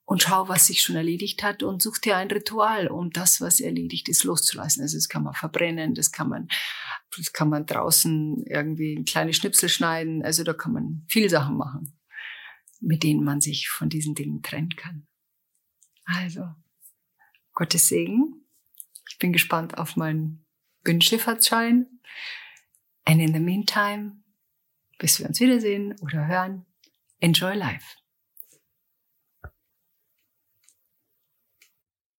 und 0.07 0.23
schau, 0.23 0.47
was 0.47 0.67
sich 0.67 0.81
schon 0.81 0.95
erledigt 0.95 1.43
hat 1.43 1.63
und 1.63 1.81
such 1.81 1.97
dir 1.97 2.15
ein 2.15 2.31
Ritual, 2.31 2.87
um 2.87 3.09
das, 3.09 3.41
was 3.41 3.59
erledigt 3.59 4.07
ist, 4.07 4.23
loszulassen. 4.23 4.81
Also 4.81 4.95
das 4.97 5.09
kann 5.09 5.21
man 5.21 5.33
verbrennen, 5.33 5.95
das 5.95 6.13
kann 6.13 6.29
man, 6.29 6.47
das 7.17 7.33
kann 7.33 7.49
man 7.49 7.65
draußen 7.65 8.41
irgendwie 8.45 8.95
ein 8.95 9.03
kleine 9.03 9.33
Schnipsel 9.33 9.67
schneiden. 9.67 10.23
Also 10.23 10.45
da 10.45 10.53
kann 10.53 10.71
man 10.71 11.03
viel 11.09 11.29
Sachen 11.29 11.57
machen, 11.57 11.99
mit 12.79 13.03
denen 13.03 13.21
man 13.21 13.41
sich 13.41 13.67
von 13.67 13.89
diesen 13.89 14.15
Dingen 14.15 14.41
trennen 14.41 14.77
kann. 14.77 15.05
Also, 16.05 16.47
Gottes 17.51 17.89
Segen. 17.89 18.45
Ich 19.09 19.17
bin 19.17 19.33
gespannt 19.33 19.77
auf 19.77 19.97
meinen 19.97 20.45
Binnenschifffahrtsschein. 20.83 21.85
And 23.03 23.21
in 23.21 23.33
the 23.33 23.41
meantime, 23.41 24.23
bis 24.99 25.19
wir 25.19 25.27
uns 25.27 25.41
wiedersehen 25.41 25.95
oder 26.01 26.27
hören, 26.27 26.65
enjoy 27.19 27.55
life. 27.55 27.97